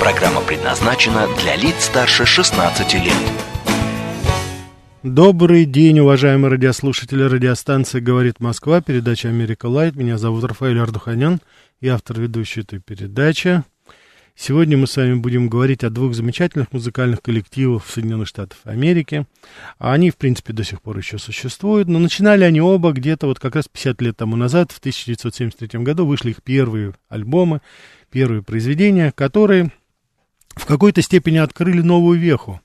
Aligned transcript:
Программа 0.00 0.40
предназначена 0.42 1.26
для 1.38 1.56
лиц 1.56 1.84
старше 1.84 2.26
16 2.26 2.94
лет. 2.94 3.14
Добрый 5.02 5.64
день, 5.64 6.00
уважаемые 6.00 6.50
радиослушатели. 6.50 7.22
Радиостанция 7.22 8.00
«Говорит 8.00 8.38
Москва», 8.38 8.80
передача 8.80 9.28
«Америка 9.28 9.66
Лайт». 9.66 9.96
Меня 9.96 10.18
зовут 10.18 10.44
Рафаэль 10.44 10.78
Ардуханян, 10.78 11.40
я 11.80 11.94
автор 11.94 12.20
ведущей 12.20 12.60
этой 12.60 12.78
передачи. 12.78 13.62
Сегодня 14.38 14.76
мы 14.76 14.86
с 14.86 14.94
вами 14.94 15.14
будем 15.14 15.48
говорить 15.48 15.82
о 15.82 15.88
двух 15.88 16.14
замечательных 16.14 16.70
музыкальных 16.70 17.22
коллективах 17.22 17.86
Соединенных 17.86 18.28
Штатов 18.28 18.58
Америки. 18.64 19.24
Они, 19.78 20.10
в 20.10 20.16
принципе, 20.16 20.52
до 20.52 20.62
сих 20.62 20.82
пор 20.82 20.98
еще 20.98 21.16
существуют, 21.16 21.88
но 21.88 21.98
начинали 21.98 22.44
они 22.44 22.60
оба 22.60 22.92
где-то 22.92 23.28
вот 23.28 23.38
как 23.38 23.56
раз 23.56 23.66
50 23.66 24.02
лет 24.02 24.16
тому 24.18 24.36
назад, 24.36 24.72
в 24.72 24.78
1973 24.78 25.80
году, 25.80 26.04
вышли 26.04 26.30
их 26.30 26.42
первые 26.42 26.92
альбомы, 27.08 27.62
первые 28.10 28.42
произведения, 28.42 29.10
которые 29.10 29.70
в 30.56 30.66
какой-то 30.66 31.02
степени 31.02 31.36
открыли 31.36 31.82
новую 31.82 32.18
веху 32.18 32.60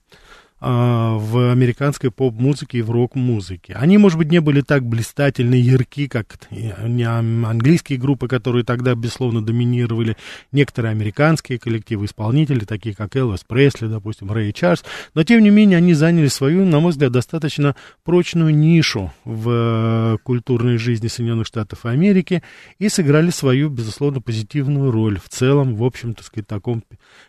в 0.62 1.52
американской 1.52 2.12
поп-музыке 2.12 2.78
и 2.80 2.81
в 2.84 2.92
рок-музыке. 2.92 3.73
Они, 3.73 3.98
может 3.98 4.20
быть, 4.20 4.31
не 4.31 4.40
были 4.40 4.62
так 4.62 4.86
блистательны, 4.86 5.56
ярки, 5.56 6.08
как 6.08 6.38
английские 6.52 7.98
группы, 7.98 8.28
которые 8.28 8.64
тогда, 8.64 8.94
безусловно, 8.94 9.44
доминировали, 9.44 10.18
некоторые 10.52 10.92
американские 10.92 11.58
коллективы, 11.58 12.06
исполнители, 12.06 12.66
такие 12.66 12.94
как 12.94 13.16
Элвис 13.16 13.44
Пресли, 13.44 13.88
допустим, 13.88 14.31
Рэй 14.31 14.53
Чарльз, 14.53 14.84
но, 15.16 15.23
тем 15.23 15.42
не 15.42 15.50
менее, 15.50 15.78
они 15.78 15.95
заняли 15.95 16.28
свою, 16.28 16.64
на 16.66 16.80
мой 16.80 16.92
взгляд, 16.92 17.12
достаточно 17.12 17.75
прочную 18.03 18.56
нишу 18.56 19.12
в 19.25 19.50
э, 19.50 20.18
культурной 20.23 20.78
жизни 20.78 21.08
Соединенных 21.08 21.48
Штатов 21.48 21.86
Америки 21.86 22.44
и 22.78 22.88
сыграли 22.88 23.31
свою, 23.31 23.70
безусловно, 23.70 24.22
позитивную 24.22 24.92
роль 24.92 25.20
в 25.20 25.28
целом, 25.30 25.75
в 25.75 25.84
общем, 25.84 26.14
так 26.14 26.25
сказать, 26.25 26.48
таком 26.48 26.84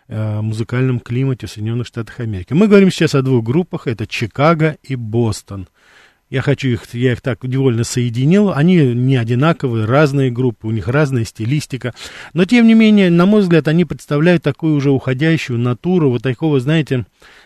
э, 0.08 0.40
музыкальном 0.42 1.00
климате 1.00 1.46
в 1.46 1.50
Соединенных 1.50 1.86
Штатах 1.86 2.20
Америки. 2.20 2.52
Мы 2.52 2.68
говорим 2.68 2.90
сейчас 2.90 3.14
о 3.14 3.21
двух 3.22 3.44
группах, 3.44 3.86
это 3.86 4.06
Чикаго 4.06 4.76
и 4.82 4.96
Бостон. 4.96 5.68
Я 6.32 6.40
хочу 6.40 6.68
их, 6.68 6.82
я 6.94 7.12
их 7.12 7.20
так 7.20 7.44
невольно 7.44 7.84
соединил. 7.84 8.52
Они 8.52 8.76
не 8.94 9.16
одинаковые, 9.16 9.84
разные 9.84 10.30
группы, 10.30 10.66
у 10.66 10.70
них 10.70 10.88
разная 10.88 11.26
стилистика. 11.26 11.92
Но, 12.32 12.46
тем 12.46 12.66
не 12.66 12.72
менее, 12.72 13.10
на 13.10 13.26
мой 13.26 13.42
взгляд, 13.42 13.68
они 13.68 13.84
представляют 13.84 14.42
такую 14.42 14.74
уже 14.74 14.90
уходящую 14.90 15.58
натуру, 15.58 16.08
вот 16.08 16.22
такого, 16.22 16.58
знаете, 16.58 17.04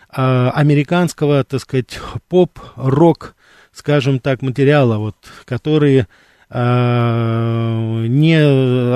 а, 0.09 0.53
американского, 0.53 1.43
так 1.43 1.63
сказать, 1.63 1.99
поп-рок, 2.29 3.35
скажем 3.73 4.21
так, 4.21 4.43
материала, 4.43 4.99
вот, 4.99 5.17
которые 5.47 6.07
не 6.49 8.37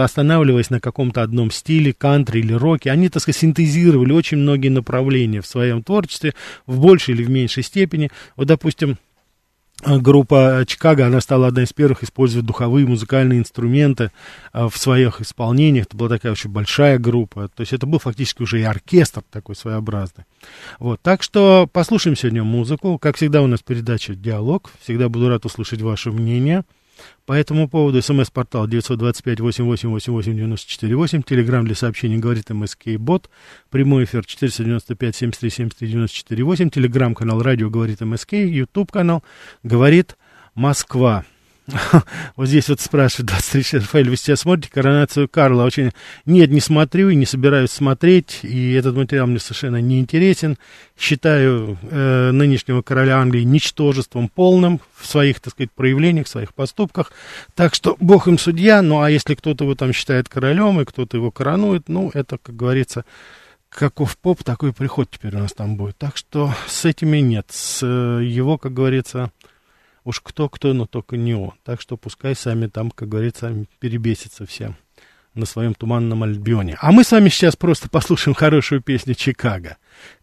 останавливаясь 0.02 0.70
на 0.70 0.80
каком-то 0.80 1.22
одном 1.22 1.50
стиле, 1.50 1.92
кантри 1.92 2.38
или 2.40 2.52
роке, 2.52 2.92
они, 2.92 3.08
так 3.08 3.22
сказать, 3.22 3.40
синтезировали 3.40 4.12
очень 4.12 4.38
многие 4.38 4.68
направления 4.68 5.40
в 5.40 5.46
своем 5.46 5.82
творчестве, 5.82 6.34
в 6.66 6.80
большей 6.80 7.14
или 7.14 7.24
в 7.24 7.30
меньшей 7.30 7.64
степени. 7.64 8.10
Вот, 8.36 8.46
допустим, 8.46 8.98
группа 9.84 10.64
Чикаго, 10.66 11.06
она 11.06 11.20
стала 11.20 11.48
одной 11.48 11.64
из 11.64 11.72
первых 11.72 12.02
использовать 12.02 12.46
духовые 12.46 12.86
музыкальные 12.86 13.40
инструменты 13.40 14.10
а, 14.52 14.68
в 14.68 14.76
своих 14.76 15.20
исполнениях. 15.20 15.86
Это 15.86 15.96
была 15.96 16.08
такая 16.08 16.32
очень 16.32 16.50
большая 16.50 16.98
группа. 16.98 17.48
То 17.48 17.62
есть 17.62 17.72
это 17.72 17.86
был 17.86 17.98
фактически 17.98 18.42
уже 18.42 18.60
и 18.60 18.64
оркестр 18.64 19.22
такой 19.30 19.56
своеобразный. 19.56 20.24
Вот. 20.78 21.00
Так 21.02 21.22
что 21.22 21.68
послушаем 21.72 22.16
сегодня 22.16 22.44
музыку. 22.44 22.98
Как 22.98 23.16
всегда 23.16 23.42
у 23.42 23.46
нас 23.46 23.60
передача 23.60 24.14
«Диалог». 24.14 24.70
Всегда 24.82 25.08
буду 25.08 25.28
рад 25.28 25.46
услышать 25.46 25.80
ваше 25.80 26.10
мнение. 26.10 26.64
По 27.26 27.32
этому 27.32 27.68
поводу 27.68 28.00
смс-портал 28.02 28.68
925-88-88-94-8, 28.68 31.24
телеграмм 31.26 31.66
для 31.66 31.74
сообщений 31.74 32.18
говорит 32.18 32.50
МСК 32.50 32.90
Бот, 32.98 33.28
прямой 33.70 34.04
эфир 34.04 34.20
495-73-73-94-8, 34.20 36.70
телеграмм-канал 36.70 37.42
радио 37.42 37.70
говорит 37.70 38.00
МСК, 38.00 38.32
ютуб 38.32 38.90
канал 38.90 39.22
говорит 39.62 40.16
Москва. 40.54 41.24
Вот 42.36 42.48
здесь 42.48 42.68
вот 42.68 42.80
спрашивают, 42.80 43.28
23 43.30 43.80
Рафаэль, 43.80 44.10
вы 44.10 44.16
сейчас 44.16 44.40
смотрите 44.40 44.72
коронацию 44.72 45.28
Карла? 45.28 45.64
Очень... 45.64 45.90
Нет, 46.26 46.50
не 46.50 46.60
смотрю 46.60 47.10
и 47.10 47.14
не 47.14 47.26
собираюсь 47.26 47.70
смотреть, 47.70 48.40
и 48.42 48.72
этот 48.72 48.96
материал 48.96 49.26
мне 49.26 49.38
совершенно 49.38 49.80
не 49.80 50.00
интересен. 50.00 50.58
Считаю 50.98 51.78
э, 51.82 52.30
нынешнего 52.32 52.82
короля 52.82 53.18
Англии 53.18 53.42
ничтожеством 53.42 54.28
полным 54.28 54.80
в 54.96 55.06
своих, 55.06 55.40
так 55.40 55.52
сказать, 55.54 55.70
проявлениях, 55.72 56.26
в 56.26 56.30
своих 56.30 56.54
поступках. 56.54 57.12
Так 57.54 57.74
что 57.74 57.96
бог 58.00 58.28
им 58.28 58.38
судья, 58.38 58.82
ну 58.82 59.00
а 59.00 59.10
если 59.10 59.34
кто-то 59.34 59.64
его 59.64 59.74
там 59.74 59.92
считает 59.92 60.28
королем, 60.28 60.80
и 60.80 60.84
кто-то 60.84 61.16
его 61.16 61.30
коронует, 61.30 61.88
ну 61.88 62.10
это, 62.12 62.38
как 62.38 62.56
говорится, 62.56 63.04
каков 63.70 64.18
поп, 64.18 64.42
такой 64.44 64.72
приход 64.72 65.08
теперь 65.10 65.36
у 65.36 65.38
нас 65.38 65.52
там 65.52 65.76
будет. 65.76 65.96
Так 65.96 66.16
что 66.16 66.52
с 66.66 66.84
этими 66.84 67.18
нет. 67.18 67.46
С 67.50 67.80
э, 67.82 68.24
его, 68.24 68.58
как 68.58 68.74
говорится, 68.74 69.30
Уж 70.04 70.20
кто-кто, 70.20 70.72
но 70.72 70.86
только 70.86 71.16
не 71.16 71.34
он. 71.34 71.52
Так 71.64 71.80
что 71.80 71.96
пускай 71.96 72.34
сами 72.34 72.66
там, 72.66 72.90
как 72.90 73.08
говорится, 73.08 73.54
перебесятся 73.78 74.46
все 74.46 74.74
на 75.34 75.46
своем 75.46 75.74
туманном 75.74 76.22
альбионе. 76.22 76.76
А 76.80 76.92
мы 76.92 77.04
с 77.04 77.12
вами 77.12 77.28
сейчас 77.28 77.56
просто 77.56 77.88
послушаем 77.88 78.34
хорошую 78.34 78.80
песню 78.80 79.14
Чикаго. 79.14 79.76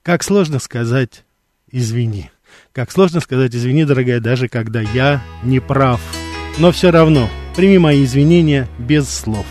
Как 0.03 0.23
сложно 0.23 0.59
сказать 0.59 1.23
«извини». 1.71 2.29
Как 2.71 2.91
сложно 2.91 3.19
сказать 3.19 3.55
«извини, 3.55 3.85
дорогая», 3.85 4.19
даже 4.19 4.47
когда 4.47 4.81
я 4.81 5.23
не 5.43 5.59
прав. 5.59 6.01
Но 6.57 6.71
все 6.71 6.91
равно 6.91 7.29
прими 7.55 7.77
мои 7.77 8.03
извинения 8.03 8.67
без 8.79 9.09
слов. 9.09 9.45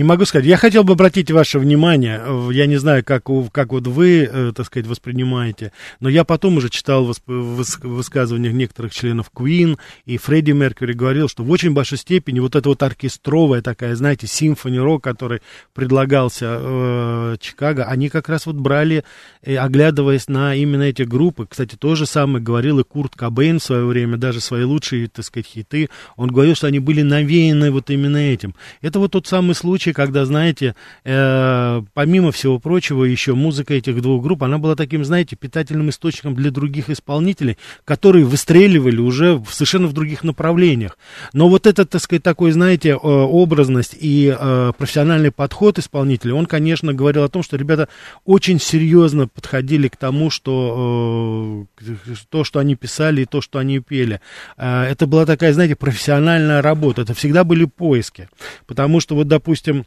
Не 0.00 0.04
могу 0.04 0.24
сказать. 0.24 0.46
Я 0.46 0.56
хотел 0.56 0.82
бы 0.82 0.94
обратить 0.94 1.30
ваше 1.30 1.58
внимание, 1.58 2.22
я 2.52 2.64
не 2.64 2.78
знаю, 2.78 3.04
как, 3.04 3.24
как 3.52 3.70
вот 3.70 3.86
вы, 3.86 4.22
э, 4.22 4.52
так 4.56 4.64
сказать, 4.64 4.86
воспринимаете, 4.86 5.72
но 6.00 6.08
я 6.08 6.24
потом 6.24 6.56
уже 6.56 6.70
читал 6.70 7.04
восп... 7.04 7.24
высказывания 7.26 8.50
некоторых 8.50 8.94
членов 8.94 9.30
Queen, 9.36 9.76
и 10.06 10.16
Фредди 10.16 10.52
Меркьюри 10.52 10.94
говорил, 10.94 11.28
что 11.28 11.44
в 11.44 11.50
очень 11.50 11.72
большой 11.72 11.98
степени 11.98 12.40
вот 12.40 12.56
эта 12.56 12.70
вот 12.70 12.82
оркестровая 12.82 13.60
такая, 13.60 13.94
знаете, 13.94 14.26
симфони-рок, 14.26 15.04
который 15.04 15.42
предлагался 15.74 16.46
э, 16.58 17.36
Чикаго, 17.38 17.84
они 17.84 18.08
как 18.08 18.30
раз 18.30 18.46
вот 18.46 18.56
брали, 18.56 19.04
э, 19.42 19.56
оглядываясь 19.56 20.28
на 20.28 20.54
именно 20.54 20.84
эти 20.84 21.02
группы. 21.02 21.46
Кстати, 21.46 21.76
то 21.76 21.94
же 21.94 22.06
самое 22.06 22.42
говорил 22.42 22.78
и 22.78 22.84
Курт 22.84 23.16
Кобейн 23.16 23.58
в 23.58 23.64
свое 23.64 23.84
время, 23.84 24.16
даже 24.16 24.40
свои 24.40 24.64
лучшие, 24.64 25.08
так 25.08 25.26
сказать, 25.26 25.46
хиты. 25.46 25.90
Он 26.16 26.30
говорил, 26.30 26.54
что 26.54 26.68
они 26.68 26.78
были 26.78 27.02
навеяны 27.02 27.70
вот 27.70 27.90
именно 27.90 28.16
этим. 28.16 28.54
Это 28.80 28.98
вот 28.98 29.12
тот 29.12 29.26
самый 29.26 29.54
случай, 29.54 29.89
случай, 29.90 29.92
когда, 29.92 30.24
знаете, 30.24 30.74
э, 31.04 31.82
помимо 31.94 32.30
всего 32.32 32.58
прочего, 32.58 33.04
еще 33.04 33.34
музыка 33.34 33.74
этих 33.74 34.00
двух 34.02 34.22
групп, 34.22 34.42
она 34.42 34.58
была 34.58 34.74
таким, 34.74 35.04
знаете, 35.04 35.36
питательным 35.36 35.88
источником 35.90 36.34
для 36.34 36.50
других 36.50 36.90
исполнителей, 36.90 37.56
которые 37.84 38.24
выстреливали 38.24 39.00
уже 39.00 39.34
в 39.34 39.48
совершенно 39.50 39.86
в 39.86 39.92
других 39.92 40.24
направлениях. 40.24 40.98
Но 41.32 41.48
вот 41.48 41.66
этот, 41.66 41.90
так 41.90 42.02
сказать, 42.02 42.22
такой, 42.22 42.52
знаете, 42.52 42.94
образность 42.94 43.96
и 44.00 44.34
э, 44.38 44.72
профессиональный 44.76 45.30
подход 45.30 45.78
исполнителя, 45.78 46.34
он, 46.34 46.46
конечно, 46.46 46.92
говорил 46.92 47.24
о 47.24 47.28
том, 47.28 47.42
что 47.42 47.56
ребята 47.56 47.88
очень 48.24 48.60
серьезно 48.60 49.28
подходили 49.28 49.88
к 49.88 49.96
тому, 49.96 50.30
что 50.30 51.66
э, 51.80 51.94
то, 52.30 52.44
что 52.44 52.58
они 52.58 52.76
писали 52.76 53.22
и 53.22 53.26
то, 53.26 53.40
что 53.40 53.58
они 53.58 53.80
пели. 53.80 54.20
Э, 54.56 54.84
это 54.84 55.06
была 55.06 55.26
такая, 55.26 55.52
знаете, 55.52 55.76
профессиональная 55.76 56.62
работа, 56.62 57.02
это 57.02 57.14
всегда 57.14 57.44
были 57.44 57.64
поиски. 57.64 58.28
Потому 58.66 59.00
что 59.00 59.14
вот, 59.14 59.28
допустим, 59.28 59.79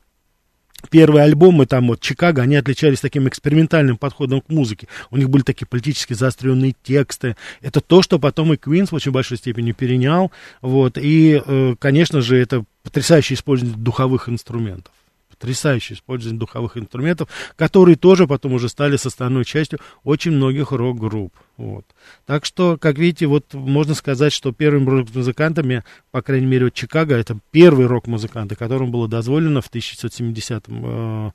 первые 0.90 1.24
альбомы, 1.24 1.66
там 1.66 1.88
вот 1.88 2.00
Чикаго, 2.00 2.42
они 2.42 2.56
отличались 2.56 3.00
таким 3.02 3.28
экспериментальным 3.28 3.98
подходом 3.98 4.42
к 4.42 4.50
музыке. 4.50 4.88
У 5.12 5.18
них 5.18 5.30
были 5.30 5.44
такие 5.44 5.66
политически 5.66 6.14
заостренные 6.14 6.76
тексты. 6.84 7.36
Это 7.62 7.82
то, 7.82 8.02
что 8.02 8.20
потом 8.20 8.54
и 8.54 8.58
Квинс 8.58 8.92
в 8.92 8.96
очень 8.96 9.12
большой 9.12 9.38
степени 9.38 9.72
перенял. 9.72 10.32
Вот. 10.62 10.98
И, 10.98 11.42
э, 11.46 11.76
конечно 11.80 12.22
же, 12.22 12.38
это 12.38 12.64
потрясающее 12.84 13.36
использование 13.36 13.78
духовых 13.78 14.30
инструментов 14.30 14.94
потрясающее 15.44 15.98
использование 15.98 16.40
духовых 16.40 16.78
инструментов, 16.78 17.28
которые 17.58 17.98
тоже 17.98 18.28
потом 18.28 18.54
уже 18.54 18.70
стали 18.70 18.96
составной 18.96 19.44
частью 19.44 19.80
очень 20.06 20.32
многих 20.32 20.72
рок-групп. 20.72 21.34
Вот. 21.58 21.86
Так 22.26 22.46
что, 22.46 22.78
как 22.78 22.98
видите, 22.98 23.28
вот 23.28 23.54
можно 23.54 23.94
сказать, 23.94 24.32
что 24.32 24.54
первыми 24.54 24.90
рок-музыкантами, 24.90 25.84
по 26.12 26.22
крайней 26.22 26.46
мере, 26.46 26.66
вот 26.66 26.74
Чикаго, 26.74 27.16
это 27.16 27.38
первые 27.52 27.88
рок-музыканты, 27.88 28.56
которым 28.56 28.90
было 28.90 29.10
дозволено 29.10 29.60
в 29.60 29.68
1970 29.68 30.64
а, 30.70 31.32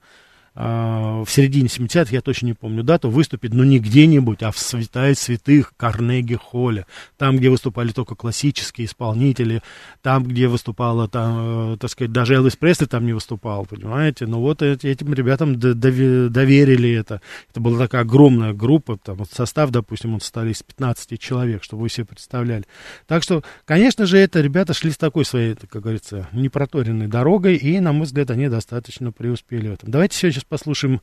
в 0.59 1.27
середине 1.29 1.69
70-х, 1.69 2.09
я 2.11 2.21
точно 2.21 2.47
не 2.47 2.53
помню 2.53 2.83
дату, 2.83 3.11
выступить, 3.11 3.55
но 3.55 3.63
не 3.63 3.79
где-нибудь, 3.79 4.43
а 4.43 4.51
в 4.51 4.59
святая 4.59 5.15
святых 5.15 5.73
Карнеги 5.77 6.35
Холле, 6.35 6.85
там, 7.17 7.37
где 7.37 7.49
выступали 7.49 7.93
только 7.93 8.17
классические 8.17 8.87
исполнители, 8.87 9.63
там, 10.03 10.25
где 10.25 10.49
выступала, 10.49 11.07
там, 11.07 11.75
э, 11.75 11.77
так 11.77 11.91
сказать, 11.91 12.11
даже 12.11 12.35
Элвис 12.35 12.57
Пресли 12.57 12.87
там 12.87 13.07
не 13.07 13.13
выступал, 13.13 13.67
понимаете, 13.67 14.27
но 14.27 14.41
вот 14.41 14.63
этим 14.63 15.15
ребятам 15.15 15.61
доверили 15.61 16.91
это, 16.91 17.21
это 17.51 17.61
была 17.61 17.79
такая 17.79 18.03
огромная 18.03 18.53
группа, 18.53 18.97
там, 18.97 19.19
вот 19.19 19.31
состав, 19.31 19.71
допустим, 19.71 20.15
он 20.15 20.21
состоял 20.21 20.51
из 20.51 20.65
15 20.65 21.21
человек, 21.21 21.63
чтобы 21.63 21.83
вы 21.83 21.89
себе 21.89 22.07
представляли, 22.07 22.65
так 23.07 23.23
что, 23.23 23.45
конечно 23.65 24.07
же, 24.07 24.19
это 24.19 24.41
ребята 24.41 24.75
шли 24.75 24.91
с 24.91 24.97
такой 24.97 25.25
своей, 25.25 25.55
как 25.55 25.83
говорится, 25.83 26.27
непроторенной 26.33 27.07
дорогой, 27.07 27.55
и, 27.55 27.79
на 27.79 27.93
мой 27.93 28.07
взгляд, 28.07 28.33
они 28.33 28.49
достаточно 28.49 29.13
преуспели 29.13 29.69
в 29.69 29.75
этом. 29.75 29.93
Давайте 29.93 30.17
сейчас 30.17 30.48
послушаем 30.49 31.01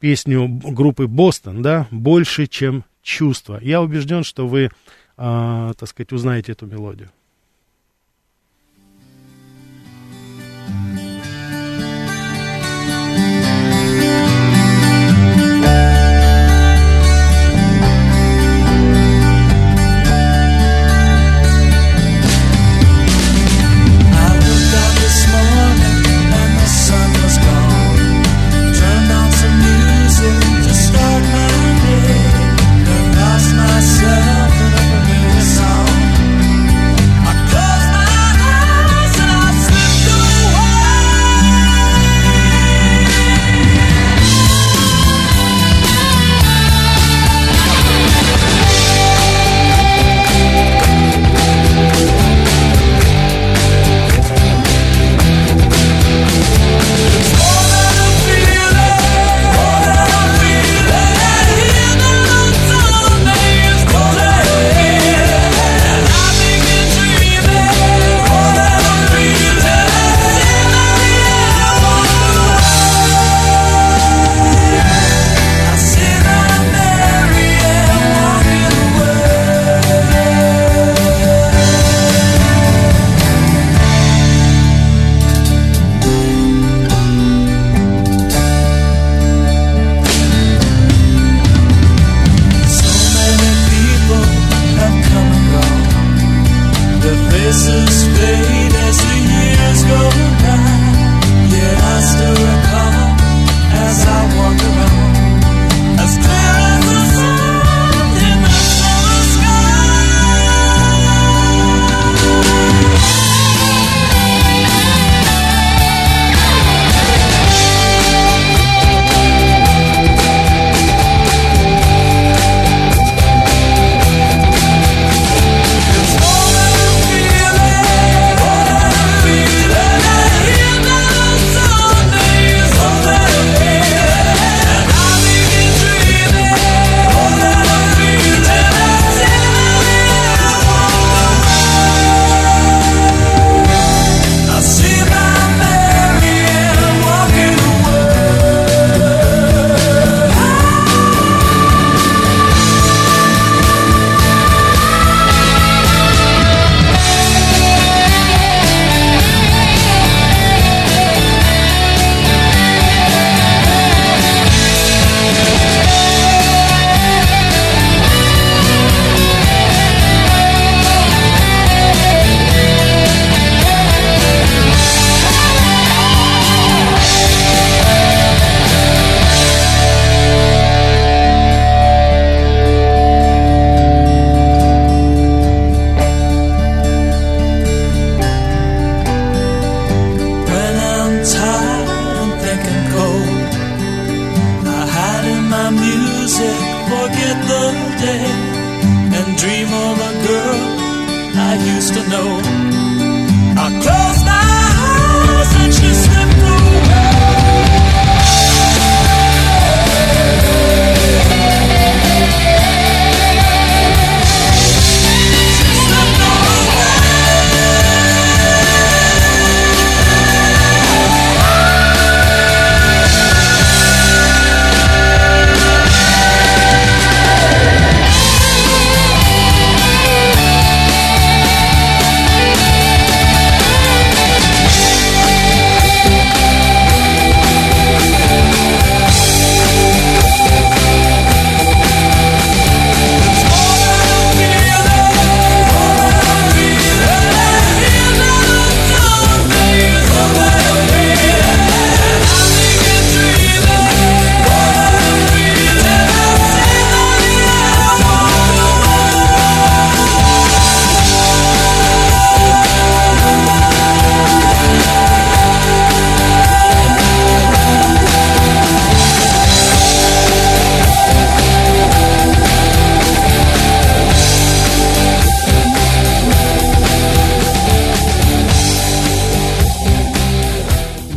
песню 0.00 0.48
группы 0.48 1.06
Бостон, 1.06 1.62
да, 1.62 1.86
«Больше, 1.90 2.46
чем 2.46 2.84
чувство». 3.02 3.58
Я 3.62 3.80
убежден, 3.80 4.24
что 4.24 4.46
вы, 4.46 4.64
э, 4.64 4.70
так 5.16 5.88
сказать, 5.88 6.12
узнаете 6.12 6.52
эту 6.52 6.66
мелодию. 6.66 7.10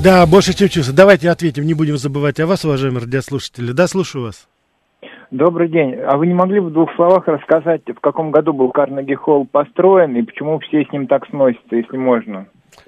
Да, 0.03 0.25
больше 0.25 0.55
чем 0.55 0.67
чувство. 0.67 0.96
Давайте 0.96 1.29
ответим, 1.29 1.63
не 1.63 1.75
будем 1.75 1.96
забывать 1.96 2.39
о 2.39 2.48
вас, 2.48 2.65
уважаемые 2.65 3.03
радиослушатели. 3.03 3.72
Да, 3.72 3.88
слушаю 3.88 4.24
вас. 4.24 4.48
Добрый 5.29 5.70
день. 5.70 5.93
А 6.08 6.17
вы 6.17 6.25
не 6.25 6.34
могли 6.34 6.60
бы 6.60 6.70
в 6.70 6.74
двух 6.74 6.89
словах 6.96 7.27
рассказать, 7.27 7.84
в 7.86 8.00
каком 8.00 8.31
году 8.31 8.51
был 8.51 8.72
Карнеги 8.72 9.13
Холл 9.13 9.46
построен 9.46 10.15
и 10.15 10.24
почему 10.24 10.60
все 10.60 10.84
с 10.84 10.91
ним 10.91 11.05
так 11.05 11.27
сносятся, 11.29 11.75
если 11.75 11.98
можно? 11.98 12.48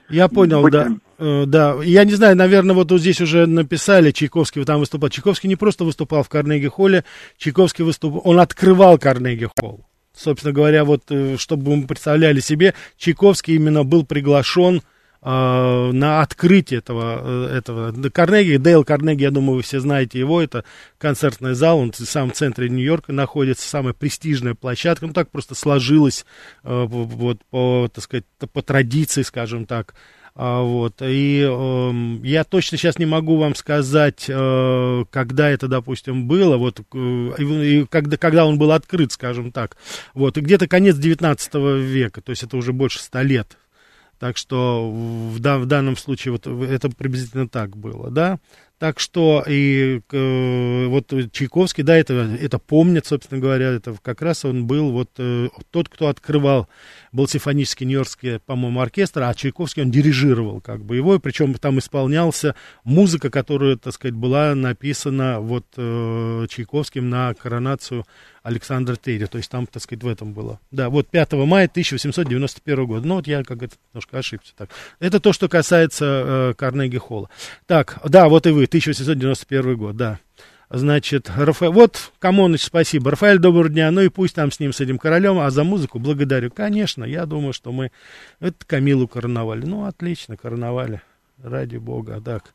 Я 0.10 0.28
понял, 0.28 0.62
Будьте... 0.62 0.78
да. 0.80 0.88
Э, 1.20 1.46
да, 1.46 1.76
я 1.84 2.04
не 2.04 2.14
знаю, 2.14 2.36
наверное, 2.36 2.76
вот, 2.76 2.90
здесь 2.92 3.22
уже 3.22 3.46
написали, 3.46 4.10
Чайковский 4.10 4.66
там 4.66 4.80
выступал. 4.80 5.10
Чайковский 5.10 5.50
не 5.50 5.56
просто 5.56 5.84
выступал 5.84 6.24
в 6.24 6.30
Карнеги-холле, 6.30 7.04
Чайковский 7.38 7.86
выступал, 7.86 8.22
он 8.26 8.40
открывал 8.40 8.98
Карнеги-холл. 8.98 9.86
Собственно 10.16 10.52
говоря, 10.52 10.84
вот, 10.84 11.04
э, 11.12 11.38
чтобы 11.38 11.76
мы 11.76 11.86
представляли 11.86 12.40
себе, 12.40 12.74
Чайковский 12.98 13.56
именно 13.56 13.84
был 13.84 14.04
приглашен 14.04 14.82
на 15.24 16.22
открытие 16.22 16.80
этого, 16.80 17.48
э, 17.50 17.58
этого. 17.58 18.10
Карнеги, 18.10 18.58
Дейл 18.58 18.84
Карнеги, 18.84 19.24
я 19.24 19.32
думаю, 19.32 19.58
вы 19.58 19.62
все 19.62 19.80
знаете 19.80 20.20
его, 20.20 20.42
это 20.42 20.66
концертный 20.98 21.54
зал, 21.54 21.80
он 21.80 21.92
в 21.92 21.98
самом 21.98 22.34
центре 22.34 22.70
Нью-Йорка 22.70 23.14
находится, 23.14 23.68
самая 23.68 23.94
престижная 23.94 24.54
площадка, 24.54 25.08
ну 25.08 25.14
так 25.14 25.30
просто 25.30 25.56
сложилось, 25.56 26.26
э, 26.64 26.86
вот, 26.88 27.40
по, 27.50 27.90
так 27.94 28.04
сказать, 28.04 28.26
по 28.52 28.62
традиции, 28.62 29.22
скажем 29.22 29.66
так, 29.66 29.94
а, 30.36 30.62
вот, 30.64 30.96
и 31.02 31.48
э, 31.48 31.94
я 32.24 32.44
точно 32.44 32.78
сейчас 32.78 32.98
не 32.98 33.06
могу 33.06 33.38
вам 33.38 33.54
сказать, 33.54 34.26
э, 34.28 35.06
когда 35.12 35.50
это, 35.50 35.68
допустим, 35.68 36.28
было, 36.28 36.58
вот, 36.58 36.80
э, 36.80 37.44
и 37.44 37.86
когда, 37.86 38.18
когда 38.18 38.48
он 38.48 38.58
был 38.58 38.72
открыт, 38.72 39.12
скажем 39.12 39.52
так, 39.52 39.78
вот, 40.16 40.40
и 40.40 40.42
где-то 40.42 40.68
конец 40.68 40.96
19 40.96 41.54
века, 41.84 42.22
то 42.22 42.32
есть 42.32 42.42
это 42.42 42.58
уже 42.58 42.74
больше 42.74 42.98
ста 42.98 43.22
лет, 43.22 43.58
так 44.24 44.38
что 44.38 44.90
в, 44.90 45.38
в 45.38 45.66
данном 45.66 45.98
случае 45.98 46.32
вот 46.32 46.48
это 46.48 46.90
приблизительно 46.90 47.50
так 47.50 47.76
было, 47.76 48.10
да. 48.10 48.40
Так 48.80 49.02
что 49.02 49.44
и 49.46 50.00
э, 50.10 50.86
вот 50.88 51.14
Чайковский, 51.34 51.84
да, 51.84 51.98
это, 51.98 52.14
это 52.40 52.58
помнит, 52.58 53.06
собственно 53.06 53.42
говоря, 53.42 53.72
это 53.72 53.94
как 54.02 54.22
раз 54.22 54.46
он 54.46 54.66
был 54.66 54.92
вот 54.92 55.10
э, 55.18 55.50
тот, 55.72 55.90
кто 55.90 56.08
открывал, 56.08 56.70
был 57.12 57.28
симфонический 57.28 57.86
нью-йоркский, 57.86 58.40
по-моему, 58.40 58.80
оркестр, 58.80 59.24
а 59.24 59.34
Чайковский 59.34 59.84
он 59.84 59.92
дирижировал 59.92 60.62
как 60.62 60.86
бы 60.86 60.96
его, 60.96 61.20
причем 61.20 61.54
там 61.56 61.80
исполнялся 61.80 62.56
музыка, 62.86 63.30
которая, 63.30 63.76
так 63.76 63.94
сказать, 63.94 64.16
была 64.16 64.56
написана 64.56 65.42
вот 65.42 65.66
э, 65.76 66.48
Чайковским 66.50 67.10
на 67.10 67.34
коронацию 67.34 68.06
Александра 68.44 68.98
Третьего, 68.98 69.30
то 69.30 69.38
есть 69.38 69.50
там, 69.50 69.66
так 69.66 69.82
сказать, 69.82 70.04
в 70.04 70.08
этом 70.08 70.34
было. 70.34 70.60
Да, 70.70 70.90
вот 70.90 71.08
5 71.08 71.32
мая 71.34 71.66
1891 71.66 72.86
года. 72.86 73.08
Ну, 73.08 73.16
вот 73.16 73.28
я 73.28 73.42
как 73.44 73.64
это 73.64 73.76
немножко 73.94 74.18
ошибся. 74.18 74.54
Так. 74.58 74.70
Это 75.00 75.22
то, 75.22 75.32
что 75.32 75.48
касается 75.48 76.06
э, 76.06 76.54
Карнеги 76.58 76.98
Холла. 76.98 77.30
Так, 77.68 78.00
да, 78.04 78.28
вот 78.28 78.46
и 78.46 78.52
вы, 78.52 78.66
1891 78.66 79.78
год, 79.78 79.96
да. 79.96 80.20
Значит, 80.70 81.32
Рафа... 81.34 81.70
вот, 81.70 82.12
Камоныч, 82.20 82.64
спасибо. 82.64 83.12
Рафаэль, 83.12 83.38
доброго 83.38 83.70
дня. 83.70 83.92
Ну 83.92 84.02
и 84.02 84.10
пусть 84.10 84.36
там 84.36 84.52
с 84.52 84.60
ним, 84.60 84.74
с 84.74 84.82
этим 84.82 84.98
королем, 84.98 85.40
а 85.40 85.50
за 85.50 85.64
музыку 85.64 86.00
благодарю. 86.00 86.52
Конечно, 86.52 87.06
я 87.06 87.26
думаю, 87.26 87.54
что 87.54 87.72
мы... 87.72 87.92
Это 88.42 88.66
Камилу 88.66 89.08
короновали. 89.08 89.66
Ну, 89.66 89.86
отлично, 89.86 90.36
короновали. 90.36 91.02
Ради 91.42 91.78
бога, 91.78 92.20
так. 92.20 92.54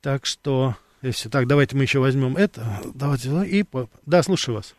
Так 0.00 0.24
что, 0.24 0.76
если 1.02 1.28
так, 1.28 1.46
давайте 1.48 1.76
мы 1.76 1.82
еще 1.82 1.98
возьмем 1.98 2.36
это. 2.36 2.80
Давайте, 2.94 3.28
и... 3.44 3.64
Да, 4.06 4.22
слушаю 4.22 4.54
вас. 4.56 4.74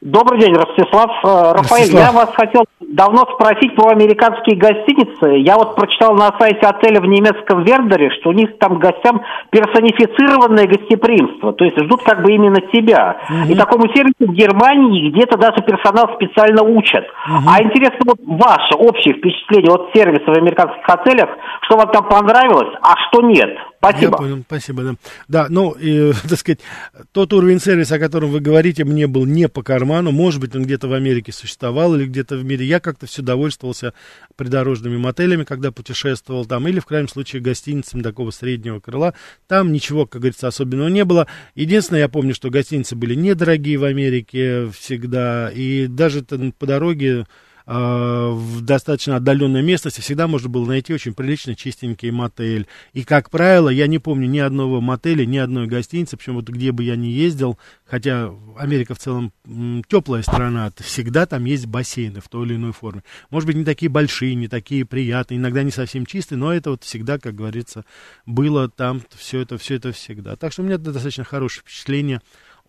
Добрый 0.00 0.40
день, 0.40 0.54
Ростислав. 0.54 1.10
Э, 1.22 1.52
Рафаэль, 1.52 1.82
Ростислав. 1.82 2.06
я 2.06 2.12
вас 2.12 2.30
хотел 2.34 2.64
давно 2.80 3.26
спросить 3.34 3.74
про 3.76 3.90
американские 3.90 4.56
гостиницы. 4.56 5.36
Я 5.44 5.56
вот 5.56 5.76
прочитал 5.76 6.14
на 6.14 6.34
сайте 6.38 6.66
отеля 6.66 7.02
в 7.02 7.06
немецком 7.06 7.64
Вердере, 7.64 8.10
что 8.18 8.30
у 8.30 8.32
них 8.32 8.58
там 8.58 8.78
гостям 8.78 9.20
персонифицированное 9.50 10.66
гостеприимство. 10.66 11.52
То 11.52 11.66
есть 11.66 11.78
ждут 11.84 12.02
как 12.02 12.22
бы 12.22 12.32
именно 12.32 12.62
тебя. 12.72 13.18
Угу. 13.28 13.52
И 13.52 13.54
такому 13.54 13.88
сервису 13.94 14.14
в 14.20 14.32
Германии 14.32 15.10
где-то 15.10 15.36
даже 15.36 15.60
персонал 15.62 16.14
специально 16.14 16.62
учат. 16.62 17.04
Угу. 17.04 17.44
А 17.46 17.62
интересно, 17.62 18.00
вот 18.06 18.18
ваше 18.24 18.76
общее 18.76 19.14
впечатление 19.14 19.74
от 19.74 19.90
сервиса 19.94 20.24
в 20.32 20.36
американских 20.38 20.88
отелях, 20.88 21.28
что 21.62 21.76
вам 21.76 21.88
там 21.88 22.08
понравилось, 22.08 22.74
а 22.80 22.94
что 23.08 23.20
нет? 23.20 23.50
Спасибо. 23.80 24.04
Я 24.04 24.10
понял, 24.10 24.44
спасибо, 24.46 24.82
да. 24.82 24.94
Да, 25.26 25.46
ну, 25.48 25.72
и, 25.72 26.12
так 26.28 26.38
сказать, 26.38 26.60
тот 27.12 27.32
уровень 27.32 27.60
сервиса, 27.60 27.94
о 27.94 27.98
котором 27.98 28.30
вы 28.30 28.40
говорите, 28.40 28.84
мне 28.84 29.06
был 29.06 29.24
не 29.24 29.48
по 29.48 29.62
карману. 29.62 30.12
Может 30.12 30.38
быть, 30.40 30.54
он 30.54 30.64
где-то 30.64 30.86
в 30.86 30.92
Америке 30.92 31.32
существовал 31.32 31.94
или 31.94 32.04
где-то 32.04 32.36
в 32.36 32.44
мире. 32.44 32.66
Я 32.66 32.78
как-то 32.78 33.06
все 33.06 33.22
довольствовался 33.22 33.94
придорожными 34.36 34.98
мотелями, 34.98 35.44
когда 35.44 35.72
путешествовал 35.72 36.44
там, 36.44 36.68
или, 36.68 36.78
в 36.78 36.84
крайнем 36.84 37.08
случае, 37.08 37.40
гостиницами 37.40 38.02
такого 38.02 38.32
среднего 38.32 38.80
крыла. 38.80 39.14
Там 39.48 39.72
ничего, 39.72 40.04
как 40.04 40.20
говорится, 40.20 40.48
особенного 40.48 40.88
не 40.88 41.06
было. 41.06 41.26
Единственное, 41.54 42.00
я 42.00 42.08
помню, 42.10 42.34
что 42.34 42.50
гостиницы 42.50 42.96
были 42.96 43.14
недорогие 43.14 43.78
в 43.78 43.84
Америке 43.84 44.68
всегда, 44.78 45.50
и 45.54 45.86
даже 45.86 46.22
по 46.22 46.66
дороге 46.66 47.24
в 47.70 48.62
достаточно 48.62 49.14
отдаленной 49.14 49.62
местности 49.62 50.00
всегда 50.00 50.26
можно 50.26 50.48
было 50.48 50.66
найти 50.66 50.92
очень 50.92 51.14
приличный 51.14 51.54
чистенький 51.54 52.10
мотель. 52.10 52.66
И, 52.94 53.04
как 53.04 53.30
правило, 53.30 53.68
я 53.68 53.86
не 53.86 54.00
помню 54.00 54.28
ни 54.28 54.40
одного 54.40 54.80
мотеля, 54.80 55.24
ни 55.24 55.36
одной 55.36 55.68
гостиницы, 55.68 56.16
причем 56.16 56.34
вот 56.34 56.48
где 56.48 56.72
бы 56.72 56.82
я 56.82 56.96
ни 56.96 57.06
ездил, 57.06 57.58
хотя 57.84 58.34
Америка 58.58 58.96
в 58.96 58.98
целом 58.98 59.32
теплая 59.88 60.22
страна, 60.22 60.72
всегда 60.78 61.26
там 61.26 61.44
есть 61.44 61.66
бассейны 61.66 62.20
в 62.20 62.28
той 62.28 62.44
или 62.44 62.56
иной 62.56 62.72
форме. 62.72 63.04
Может 63.30 63.46
быть, 63.46 63.54
не 63.54 63.64
такие 63.64 63.88
большие, 63.88 64.34
не 64.34 64.48
такие 64.48 64.84
приятные, 64.84 65.38
иногда 65.38 65.62
не 65.62 65.70
совсем 65.70 66.06
чистые, 66.06 66.38
но 66.38 66.52
это 66.52 66.70
вот 66.70 66.82
всегда, 66.82 67.20
как 67.20 67.36
говорится, 67.36 67.84
было 68.26 68.68
там, 68.68 69.00
все 69.14 69.42
это, 69.42 69.58
все 69.58 69.76
это 69.76 69.92
всегда. 69.92 70.34
Так 70.34 70.52
что 70.52 70.62
у 70.62 70.64
меня 70.64 70.76
достаточно 70.76 71.22
хорошее 71.22 71.62
впечатление 71.62 72.20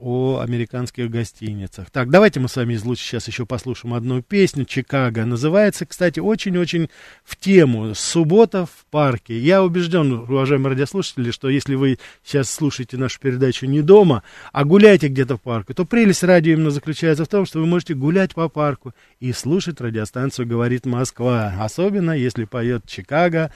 о 0.01 0.39
американских 0.39 1.09
гостиницах. 1.09 1.91
Так, 1.91 2.09
давайте 2.09 2.39
мы 2.39 2.49
с 2.49 2.55
вами 2.55 2.73
из 2.73 2.83
лучше 2.83 3.03
сейчас 3.03 3.27
еще 3.27 3.45
послушаем 3.45 3.93
одну 3.93 4.21
песню 4.21 4.65
«Чикаго». 4.65 5.25
Называется, 5.25 5.85
кстати, 5.85 6.19
очень-очень 6.19 6.89
в 7.23 7.35
тему 7.35 7.93
«Суббота 7.93 8.65
в 8.65 8.85
парке». 8.89 9.37
Я 9.37 9.63
убежден, 9.63 10.11
уважаемые 10.11 10.71
радиослушатели, 10.71 11.29
что 11.31 11.49
если 11.49 11.75
вы 11.75 11.99
сейчас 12.23 12.49
слушаете 12.49 12.97
нашу 12.97 13.19
передачу 13.19 13.67
не 13.67 13.81
дома, 13.81 14.23
а 14.51 14.65
гуляете 14.65 15.07
где-то 15.07 15.37
в 15.37 15.41
парке, 15.41 15.73
то 15.73 15.85
прелесть 15.85 16.23
радио 16.23 16.53
именно 16.53 16.71
заключается 16.71 17.25
в 17.25 17.29
том, 17.29 17.45
что 17.45 17.59
вы 17.59 17.67
можете 17.67 17.93
гулять 17.93 18.33
по 18.33 18.49
парку 18.49 18.93
и 19.19 19.31
слушать 19.33 19.79
радиостанцию 19.79 20.47
«Говорит 20.47 20.85
Москва». 20.85 21.53
Особенно, 21.59 22.11
если 22.11 22.45
поет 22.45 22.85
«Чикаго» 22.87 23.53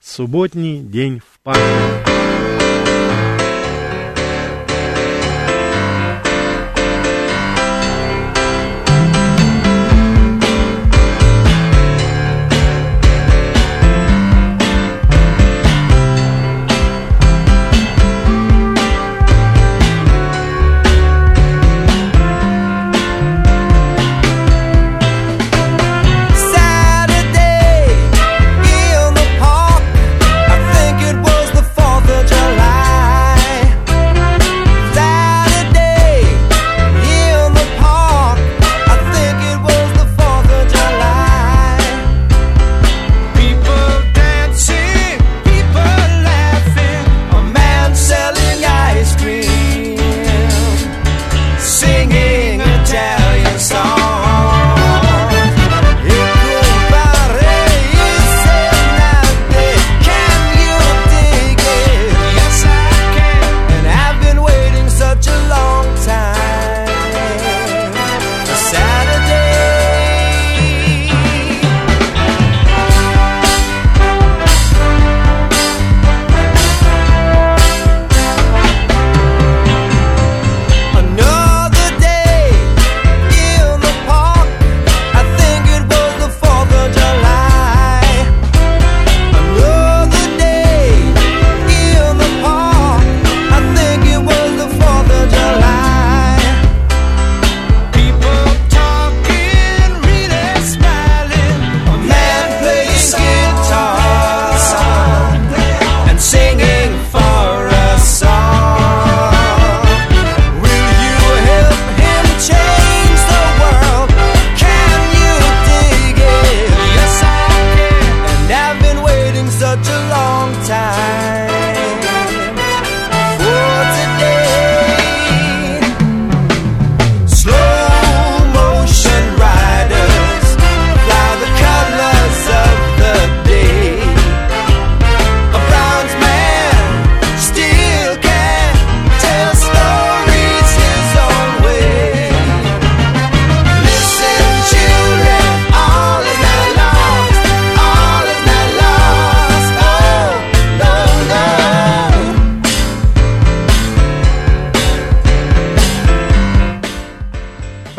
«Субботний 0.00 0.80
день 0.80 1.20
в 1.20 1.40
парке». 1.40 2.61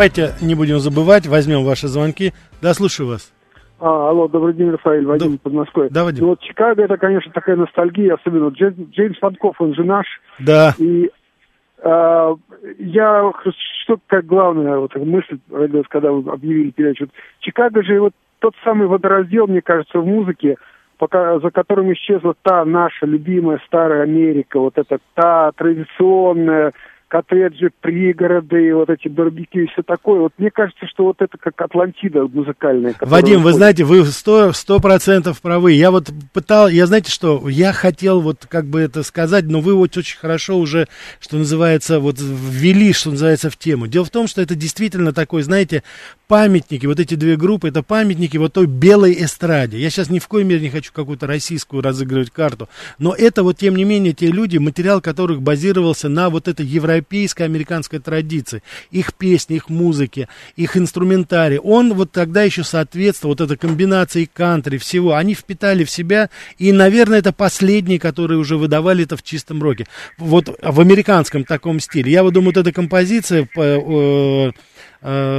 Давайте 0.03 0.45
не 0.45 0.55
будем 0.55 0.79
забывать, 0.79 1.27
возьмем 1.27 1.63
ваши 1.63 1.87
звонки. 1.87 2.33
Да, 2.61 2.73
слушаю 2.73 3.07
вас. 3.07 3.31
А, 3.79 4.09
алло, 4.09 4.27
добрый 4.27 4.53
день, 4.53 4.69
Рафаэль, 4.71 5.05
Вадим, 5.05 5.33
Да. 5.33 5.37
Подмосковье. 5.41 5.89
Да, 5.91 6.03
Вадим. 6.03 6.23
Ну, 6.23 6.29
вот 6.31 6.41
Чикаго, 6.41 6.83
это, 6.83 6.97
конечно, 6.97 7.31
такая 7.31 7.55
ностальгия, 7.55 8.15
особенно 8.15 8.45
вот 8.45 8.55
Джеймс, 8.55 9.17
Фанков, 9.19 9.55
он 9.59 9.73
же 9.75 9.83
наш. 9.85 10.05
Да. 10.39 10.73
И 10.77 11.09
а, 11.81 12.33
я, 12.79 13.31
что 13.83 13.97
как 14.07 14.25
главная 14.25 14.77
вот 14.77 14.93
мысль 14.95 15.39
родилась, 15.49 15.87
когда 15.89 16.11
вы 16.11 16.29
объявили 16.31 16.71
передачу. 16.71 17.07
Чикаго 17.39 17.81
же 17.83 18.01
вот 18.01 18.13
тот 18.39 18.55
самый 18.65 18.87
водораздел, 18.87 19.47
мне 19.47 19.61
кажется, 19.61 19.99
в 19.99 20.05
музыке, 20.05 20.57
пока, 20.97 21.39
за 21.39 21.49
которым 21.49 21.93
исчезла 21.93 22.35
та 22.41 22.65
наша 22.65 23.05
любимая 23.05 23.61
старая 23.67 24.03
Америка, 24.03 24.59
вот 24.59 24.77
эта 24.77 24.97
та 25.13 25.51
традиционная, 25.53 26.73
коттеджи, 27.13 27.69
пригороды, 27.79 28.73
вот 28.73 28.89
эти 28.89 29.07
барбекю 29.07 29.59
и 29.59 29.67
все 29.67 29.83
такое. 29.83 30.21
Вот 30.21 30.33
мне 30.39 30.49
кажется, 30.49 30.87
что 30.87 31.03
вот 31.03 31.21
это 31.21 31.37
как 31.37 31.61
Атлантида 31.61 32.27
музыкальная. 32.27 32.95
Вадим, 33.01 33.35
вы 33.35 33.39
уходит. 33.41 33.57
знаете, 33.57 33.83
вы 33.83 34.03
сто 34.05 34.51
сто 34.51 34.79
процентов 34.79 35.39
правы. 35.39 35.73
Я 35.73 35.91
вот 35.91 36.09
пытал, 36.33 36.69
я 36.69 36.87
знаете 36.87 37.11
что, 37.11 37.47
я 37.47 37.71
хотел 37.71 38.19
вот 38.19 38.47
как 38.49 38.65
бы 38.65 38.81
это 38.81 39.03
сказать, 39.03 39.45
но 39.45 39.61
вы 39.61 39.75
вот 39.75 39.95
очень 39.95 40.17
хорошо 40.17 40.57
уже, 40.57 40.87
что 41.19 41.37
называется, 41.37 41.99
вот 41.99 42.15
ввели, 42.19 42.93
что 42.93 43.11
называется, 43.11 43.51
в 43.51 43.57
тему. 43.57 43.85
Дело 43.85 44.05
в 44.05 44.09
том, 44.09 44.25
что 44.25 44.41
это 44.41 44.55
действительно 44.55 45.13
такой, 45.13 45.43
знаете, 45.43 45.83
памятники, 46.27 46.87
вот 46.87 46.99
эти 46.99 47.13
две 47.13 47.35
группы, 47.35 47.67
это 47.67 47.83
памятники 47.83 48.37
вот 48.37 48.53
той 48.53 48.65
белой 48.65 49.13
эстраде. 49.23 49.77
Я 49.77 49.91
сейчас 49.91 50.09
ни 50.09 50.17
в 50.17 50.27
коей 50.27 50.45
мере 50.45 50.61
не 50.61 50.71
хочу 50.71 50.91
какую-то 50.91 51.27
российскую 51.27 51.83
разыгрывать 51.83 52.31
карту, 52.31 52.69
но 52.97 53.13
это 53.13 53.43
вот, 53.43 53.57
тем 53.57 53.75
не 53.75 53.83
менее, 53.83 54.13
те 54.13 54.25
люди, 54.27 54.57
материал 54.57 54.99
которых 54.99 55.43
базировался 55.43 56.09
на 56.09 56.31
вот 56.31 56.47
этой 56.47 56.65
европейской, 56.65 57.02
американской 57.45 57.99
традиции, 57.99 58.63
их 58.91 59.13
песни, 59.13 59.55
их 59.55 59.69
музыки, 59.69 60.27
их 60.55 60.77
инструментарий, 60.77 61.57
он 61.57 61.93
вот 61.93 62.11
тогда 62.11 62.43
еще 62.43 62.63
соответствовал, 62.63 63.33
вот 63.33 63.41
эта 63.41 63.57
комбинация 63.57 64.23
и 64.23 64.29
кантри, 64.31 64.77
всего, 64.77 65.15
они 65.15 65.33
впитали 65.33 65.83
в 65.83 65.89
себя, 65.89 66.29
и, 66.57 66.71
наверное, 66.71 67.19
это 67.19 67.31
последние, 67.31 67.99
которые 67.99 68.39
уже 68.39 68.57
выдавали 68.57 69.03
это 69.03 69.17
в 69.17 69.23
чистом 69.23 69.61
роке, 69.61 69.87
вот 70.17 70.57
в 70.61 70.79
американском 70.79 71.43
таком 71.43 71.79
стиле. 71.79 72.11
Я 72.11 72.23
вот 72.23 72.33
думаю, 72.33 72.53
вот 72.55 72.57
эта 72.57 72.71
композиция, 72.71 73.47
по, 73.53 73.61
э, 73.61 74.49
э, 74.49 74.51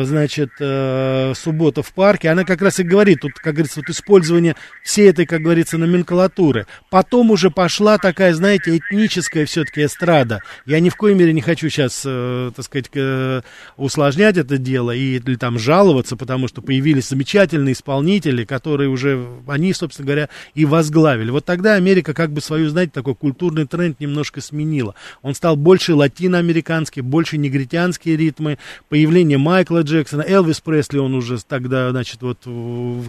значит, 0.04 0.50
э, 0.60 1.32
суббота 1.34 1.82
в 1.82 1.92
парке, 1.92 2.28
она 2.28 2.44
как 2.44 2.60
раз 2.60 2.80
и 2.80 2.82
говорит, 2.82 3.20
тут, 3.20 3.32
как 3.34 3.54
говорится, 3.54 3.80
вот 3.80 3.88
использование 3.88 4.56
всей 4.82 5.08
этой, 5.08 5.26
как 5.26 5.40
говорится, 5.40 5.78
номенклатуры. 5.78 6.66
Потом 6.90 7.30
уже 7.30 7.50
пошла 7.50 7.98
такая, 7.98 8.34
знаете, 8.34 8.76
этническая 8.76 9.46
все-таки 9.46 9.84
эстрада. 9.84 10.42
Я 10.66 10.80
ни 10.80 10.90
в 10.90 10.96
коей 10.96 11.14
мере 11.14 11.32
не 11.32 11.40
хочу 11.40 11.70
сейчас, 11.70 12.02
э, 12.04 12.52
так 12.54 12.64
сказать, 12.64 12.90
э, 12.94 13.40
усложнять 13.76 14.36
это 14.36 14.58
дело 14.58 14.90
и 14.90 15.14
или 15.16 15.36
там 15.36 15.58
жаловаться, 15.58 16.16
потому 16.16 16.48
что 16.48 16.60
появились 16.62 17.08
замечательные 17.08 17.72
исполнители, 17.72 18.44
которые 18.44 18.88
уже, 18.90 19.26
они, 19.46 19.72
собственно 19.72 20.06
говоря, 20.06 20.28
и 20.54 20.64
возглавили. 20.64 21.30
Вот 21.30 21.44
тогда 21.44 21.74
Америка 21.74 22.14
как 22.14 22.32
бы 22.32 22.40
свою, 22.40 22.68
знаете, 22.68 22.92
такой 22.94 23.14
культурный 23.14 23.66
тренд 23.66 24.00
немножко 24.00 24.40
сменила. 24.40 24.94
Он 25.22 25.34
стал 25.34 25.56
больше 25.56 25.94
латиноамериканский, 25.94 27.02
больше 27.02 27.38
негритянские 27.38 28.16
ритмы, 28.16 28.58
появление 28.88 29.38
Майкла 29.54 29.82
Джексона, 29.82 30.22
Элвис 30.22 30.60
Пресли, 30.60 30.98
он 30.98 31.14
уже 31.14 31.40
тогда, 31.40 31.88
значит, 31.90 32.22
вот 32.22 32.38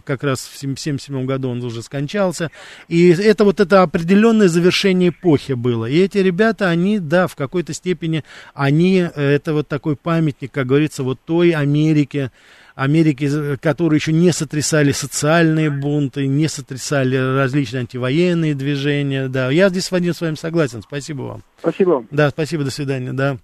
как 0.04 0.24
раз 0.24 0.42
в 0.42 0.56
1977 0.56 1.26
году 1.26 1.50
он 1.50 1.64
уже 1.64 1.82
скончался. 1.82 2.52
И 2.88 3.10
это 3.10 3.46
вот 3.46 3.60
это 3.60 3.82
определенное 3.82 4.48
завершение 4.48 5.10
эпохи 5.10 5.54
было. 5.54 5.88
И 5.88 5.98
эти 5.98 6.20
ребята, 6.20 6.70
они, 6.70 7.00
да, 7.00 7.26
в 7.26 7.36
какой-то 7.36 7.74
степени, 7.74 8.24
они, 8.54 9.00
э, 9.00 9.10
это 9.16 9.54
вот 9.54 9.68
такой 9.68 9.96
памятник, 9.96 10.52
как 10.52 10.68
говорится, 10.68 11.02
вот 11.02 11.20
той 11.26 11.50
Америке, 11.50 12.32
Америки, 12.76 13.58
которые 13.60 13.98
еще 13.98 14.14
не 14.14 14.32
сотрясали 14.32 14.92
социальные 14.92 15.72
бунты, 15.72 16.28
не 16.28 16.48
сотрясали 16.48 17.16
различные 17.16 17.80
антивоенные 17.80 18.54
движения. 18.54 19.30
Да, 19.30 19.50
я 19.50 19.70
здесь, 19.70 19.90
Вадим, 19.90 20.14
с 20.14 20.22
вами 20.22 20.36
согласен. 20.36 20.84
Спасибо 20.84 21.22
вам. 21.24 21.44
Спасибо. 21.58 22.06
Да, 22.12 22.30
спасибо, 22.30 22.64
до 22.64 22.70
свидания, 22.70 23.14
да. 23.14 23.40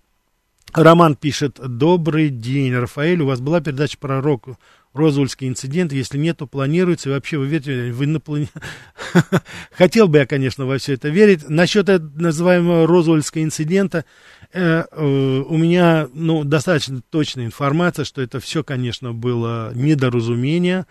Роман 0.74 1.16
пишет, 1.16 1.60
добрый 1.60 2.30
день, 2.30 2.74
Рафаэль, 2.74 3.22
у 3.22 3.28
вас 3.28 3.42
была 3.42 3.60
передача 3.60 3.98
про 3.98 4.22
рок, 4.22 4.48
Розуэльский 4.94 5.48
инцидент, 5.48 5.92
если 5.92 6.18
нет, 6.18 6.38
то 6.38 6.48
планируется, 6.48 7.10
и 7.10 7.14
вообще 7.14 7.38
вы 7.38 7.48
верите 7.48 7.92
в 7.92 8.04
инопланетян? 8.04 8.62
Хотел 9.72 10.08
бы 10.08 10.20
я, 10.20 10.26
конечно, 10.26 10.66
во 10.66 10.78
все 10.78 10.94
это 10.94 11.10
верить. 11.10 11.48
Насчет 11.50 11.88
называемого 11.88 12.88
Розуэльского 12.88 13.44
инцидента, 13.44 14.06
э, 14.54 14.84
э, 14.92 15.06
у 15.48 15.58
меня, 15.58 16.10
ну, 16.14 16.44
достаточно 16.44 17.02
точная 17.10 17.46
информация, 17.46 18.06
что 18.06 18.22
это 18.22 18.40
все, 18.40 18.64
конечно, 18.64 19.14
было 19.14 19.72
недоразумение, 19.74 20.86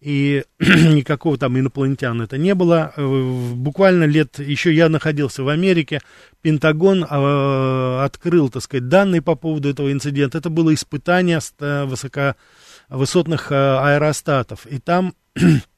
и 0.00 0.44
никакого 0.60 1.36
там 1.38 1.58
инопланетян 1.58 2.20
это 2.22 2.38
не 2.38 2.54
было. 2.54 2.92
Э, 2.96 3.52
Буквально 3.54 4.04
лет, 4.04 4.38
еще 4.38 4.72
я 4.72 4.88
находился 4.88 5.42
в 5.42 5.48
Америке, 5.48 6.00
Пентагон 6.42 7.04
э, 7.04 8.04
открыл, 8.04 8.48
так 8.48 8.62
сказать, 8.62 8.88
данные 8.88 9.22
по 9.22 9.34
поводу 9.34 9.68
этого 9.68 9.92
инцидента. 9.92 10.38
Это 10.38 10.50
было 10.50 10.72
испытание 10.74 11.40
ста- 11.40 11.86
высоковысотных 11.86 13.50
э, 13.52 13.54
аэростатов, 13.54 14.66
и 14.66 14.78
там 14.78 15.14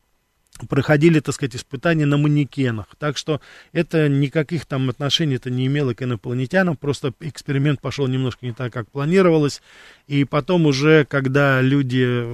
проходили, 0.67 1.21
так 1.21 1.35
сказать, 1.35 1.57
испытания 1.57 2.07
на 2.07 2.17
манекенах. 2.17 2.87
Так 2.99 3.17
что 3.17 3.41
это 3.73 4.09
никаких 4.09 4.67
там 4.67 4.89
отношений 4.91 5.37
это 5.37 5.51
не 5.51 5.67
имело 5.67 5.95
к 5.95 6.03
инопланетянам, 6.03 6.77
просто 6.77 7.13
эксперимент 7.21 7.81
пошел 7.81 8.07
немножко 8.07 8.47
не 8.47 8.53
так, 8.53 8.73
как 8.73 8.91
планировалось. 8.91 9.63
И 10.07 10.25
потом 10.25 10.67
уже, 10.67 11.05
когда 11.05 11.61
люди 11.61 12.27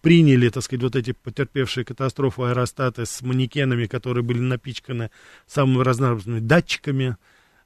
приняли, 0.00 0.48
так 0.48 0.62
сказать, 0.62 0.82
вот 0.82 0.96
эти 0.96 1.12
потерпевшие 1.12 1.84
катастрофу 1.84 2.44
аэростаты 2.44 3.06
с 3.06 3.22
манекенами, 3.22 3.86
которые 3.86 4.24
были 4.24 4.40
напичканы 4.40 5.10
самыми 5.46 5.82
разнообразными 5.82 6.40
датчиками, 6.40 7.16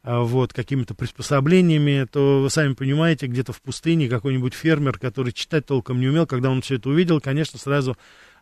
а, 0.09 0.21
вот, 0.21 0.53
какими-то 0.53 0.95
приспособлениями, 0.95 2.07
то 2.09 2.43
вы 2.43 2.49
сами 2.49 2.75
понимаете, 2.75 3.27
где-то 3.27 3.53
в 3.53 3.61
пустыне 3.61 4.09
какой-нибудь 4.09 4.55
фермер, 4.55 5.01
который 5.01 5.33
читать 5.33 5.67
толком 5.67 5.99
не 5.99 6.07
умел, 6.07 6.27
когда 6.27 6.49
он 6.49 6.63
все 6.63 6.77
это 6.77 6.91
увидел, 6.91 7.21
конечно, 7.21 7.59
сразу 7.59 7.97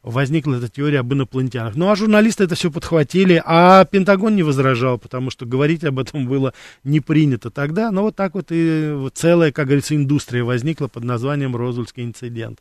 возникла 0.04 0.56
эта 0.56 0.68
теория 0.68 1.00
об 1.00 1.12
инопланетянах. 1.12 1.74
Ну, 1.76 1.90
а 1.90 1.96
журналисты 1.96 2.44
это 2.44 2.54
все 2.54 2.70
подхватили, 2.70 3.42
а 3.44 3.84
Пентагон 3.86 4.36
не 4.36 4.42
возражал, 4.42 4.98
потому 4.98 5.30
что 5.30 5.46
говорить 5.46 5.82
об 5.82 5.98
этом 5.98 6.26
было 6.26 6.52
не 6.84 7.00
принято 7.00 7.50
тогда. 7.50 7.90
Но 7.90 8.02
вот 8.02 8.14
так 8.14 8.34
вот 8.34 8.48
и 8.50 9.08
целая, 9.14 9.50
как 9.50 9.66
говорится, 9.66 9.96
индустрия 9.96 10.44
возникла 10.44 10.88
под 10.88 11.04
названием 11.04 11.56
Розульский 11.56 12.04
инцидент. 12.04 12.60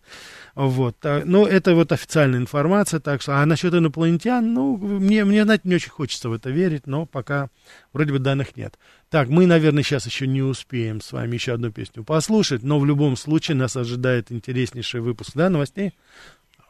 Вот. 0.56 0.96
а, 1.04 1.24
Ну, 1.26 1.46
это 1.46 1.76
вот 1.76 1.92
официальная 1.92 2.40
информация, 2.40 3.02
так 3.02 3.22
что, 3.22 3.36
а 3.38 3.46
насчет 3.46 3.74
инопланетян, 3.74 4.54
ну, 4.54 4.78
мне, 4.78 5.26
мне, 5.26 5.44
знаете, 5.44 5.64
не 5.66 5.76
очень 5.76 5.92
хочется 5.92 6.30
в 6.30 6.34
это 6.34 6.50
верить, 6.50 6.88
но 6.88 7.06
пока 7.06 7.50
вроде 7.92 8.14
бы 8.14 8.20
данных 8.20 8.56
нет. 8.56 8.80
Так, 9.10 9.28
мы, 9.28 9.46
наверное, 9.46 9.84
сейчас 9.84 10.06
еще 10.06 10.28
не 10.28 10.42
успеем 10.42 11.02
с 11.02 11.12
вами 11.12 11.34
еще 11.34 11.54
одну 11.54 11.72
песню 11.72 12.04
послушать, 12.04 12.64
но 12.64 12.80
в 12.80 12.86
любом 12.86 13.18
случае 13.18 13.58
нас 13.58 13.76
ожидает 13.76 14.32
интереснейший 14.32 15.02
выпуск, 15.02 15.32
да, 15.36 15.50
новостей? 15.50 15.94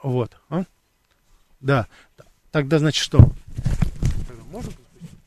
Вот. 0.03 0.31
а? 0.49 0.63
Да. 1.61 1.87
Тогда, 2.51 2.77
значит, 2.77 3.03
что? 3.03 3.31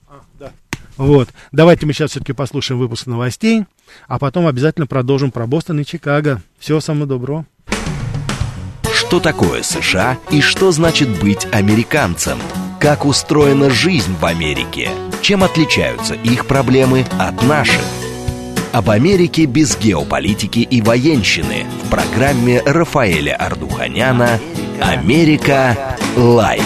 А, 0.07 0.21
да. 0.39 0.53
Вот. 0.97 1.31
Давайте 1.51 1.87
мы 1.87 1.93
сейчас 1.93 2.13
все-таки 2.13 2.33
послушаем 2.33 2.79
выпуск 2.79 3.07
новостей, 3.07 3.65
а 4.07 4.19
потом 4.19 4.47
обязательно 4.47 4.87
продолжим 4.87 5.33
про 5.33 5.47
Бостон 5.47 5.81
и 5.81 5.85
Чикаго. 5.85 6.43
Всего 6.59 6.81
самого 6.81 7.07
доброго. 7.07 7.47
Что 8.95 9.19
такое 9.19 9.63
США 9.63 10.19
и 10.31 10.41
что 10.41 10.73
значит 10.73 11.21
быть 11.21 11.47
американцем? 11.53 12.39
Как 12.81 13.05
устроена 13.05 13.71
жизнь 13.71 14.15
в 14.15 14.25
Америке? 14.25 14.91
Чем 15.23 15.43
отличаются 15.43 16.15
их 16.15 16.47
проблемы 16.47 17.07
от 17.19 17.43
наших? 17.43 17.83
Об 18.77 18.91
Америке 18.91 19.47
без 19.47 19.75
геополитики 19.79 20.59
и 20.59 20.83
военщины 20.83 21.65
в 21.83 21.89
программе 21.89 22.61
Рафаэля 22.61 23.35
Ардуханяна 23.35 24.39
«Америка. 24.83 25.97
Light». 26.15 26.61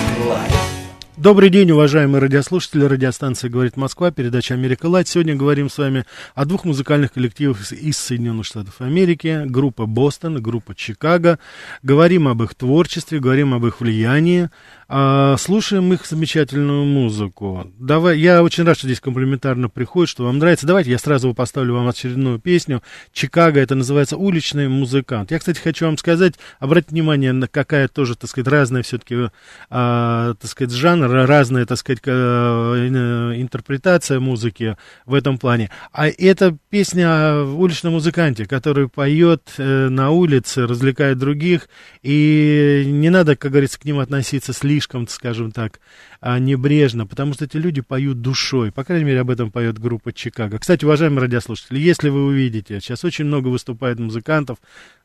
Добрый 1.17 1.51
день, 1.51 1.71
уважаемые 1.71 2.21
радиослушатели. 2.21 2.83
Радиостанция 2.83 3.49
«Говорит 3.49 3.77
Москва», 3.77 4.11
передача 4.11 4.55
«Америка 4.55 4.87
Light». 4.87 5.07
Сегодня 5.07 5.37
говорим 5.37 5.71
с 5.71 5.79
вами 5.79 6.05
о 6.35 6.47
двух 6.47 6.65
музыкальных 6.65 7.13
коллективах 7.13 7.61
из- 7.71 7.99
Соединенных 7.99 8.45
Штатов 8.45 8.81
Америки. 8.81 9.43
Группа 9.45 9.87
«Бостон», 9.87 10.43
группа 10.43 10.75
«Чикаго». 10.75 11.39
Говорим 11.85 12.27
об 12.27 12.43
их 12.43 12.57
творчестве, 12.57 13.21
говорим 13.21 13.55
об 13.55 13.65
их 13.67 13.81
влиянии. 13.81 14.49
А, 14.93 15.37
слушаем 15.37 15.93
их 15.93 16.05
замечательную 16.05 16.85
музыку. 16.85 17.71
Давай, 17.79 18.19
я 18.19 18.43
очень 18.43 18.65
рад, 18.65 18.77
что 18.77 18.89
здесь 18.89 18.99
комплиментарно 18.99 19.69
приходит, 19.69 20.11
что 20.11 20.25
вам 20.25 20.39
нравится. 20.39 20.67
Давайте 20.67 20.91
я 20.91 20.99
сразу 20.99 21.33
поставлю 21.33 21.75
вам 21.75 21.87
очередную 21.87 22.41
песню. 22.41 22.83
«Чикаго», 23.13 23.61
это 23.61 23.77
называется 23.77 24.17
«Уличный 24.17 24.67
музыкант». 24.69 25.31
Я, 25.31 25.39
кстати, 25.39 25.61
хочу 25.61 25.87
вам 25.87 25.97
сказать, 25.97 26.35
обратите 26.59 26.91
внимание, 26.91 27.33
на 27.33 27.47
какая 27.47 27.87
тоже, 27.87 28.17
так 28.17 28.29
сказать, 28.29 28.49
разная 28.49 28.83
все-таки, 28.83 29.31
а, 29.71 30.35
так 30.35 30.51
сказать, 30.51 30.73
жанр, 30.75 31.09
разная, 31.09 31.67
так 31.67 31.79
сказать, 31.79 32.01
э, 32.05 33.31
интерпретация 33.37 34.19
музыки 34.19 34.77
в 35.07 35.15
этом 35.15 35.39
плане. 35.39 35.71
А 35.93 36.09
это 36.09 36.59
песня 36.69 37.07
о 37.11 37.45
уличном 37.45 37.93
музыканте, 37.93 38.45
который 38.45 38.89
поет 38.89 39.53
э, 39.57 39.89
на 39.89 40.11
улице, 40.11 40.67
развлекает 40.67 41.19
других, 41.19 41.69
и 42.03 42.83
не 42.87 43.09
надо, 43.11 43.37
как 43.37 43.53
говорится, 43.53 43.79
к 43.79 43.85
ним 43.85 44.01
относиться 44.01 44.53
слишком, 44.53 44.80
скажем 45.11 45.53
так, 45.53 45.81
а, 46.21 46.39
небрежно, 46.39 47.07
потому 47.07 47.35
что 47.35 47.45
эти 47.45 47.57
люди 47.57 47.81
поют 47.81 48.21
душой. 48.21 48.73
По 48.73 48.85
крайней 48.85 49.05
мере, 49.05 49.21
об 49.21 49.31
этом 49.31 49.51
поет 49.51 49.79
группа 49.79 50.13
Чикаго. 50.13 50.59
Кстати, 50.59 50.85
уважаемые 50.85 51.21
радиослушатели, 51.21 51.79
если 51.79 52.09
вы 52.09 52.27
увидите, 52.27 52.81
сейчас 52.81 53.05
очень 53.05 53.25
много 53.25 53.49
выступает 53.49 53.99
музыкантов, 53.99 54.59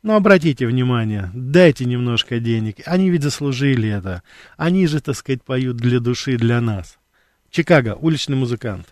но 0.03 0.15
обратите 0.15 0.67
внимание, 0.67 1.31
дайте 1.33 1.85
немножко 1.85 2.39
денег. 2.39 2.77
Они 2.85 3.09
ведь 3.09 3.23
заслужили 3.23 3.89
это. 3.89 4.23
Они 4.57 4.87
же, 4.87 5.01
так 5.01 5.15
сказать, 5.15 5.43
поют 5.43 5.77
для 5.77 5.99
души, 5.99 6.37
для 6.37 6.61
нас. 6.61 6.97
Чикаго, 7.49 7.95
уличный 7.95 8.35
музыкант. 8.35 8.87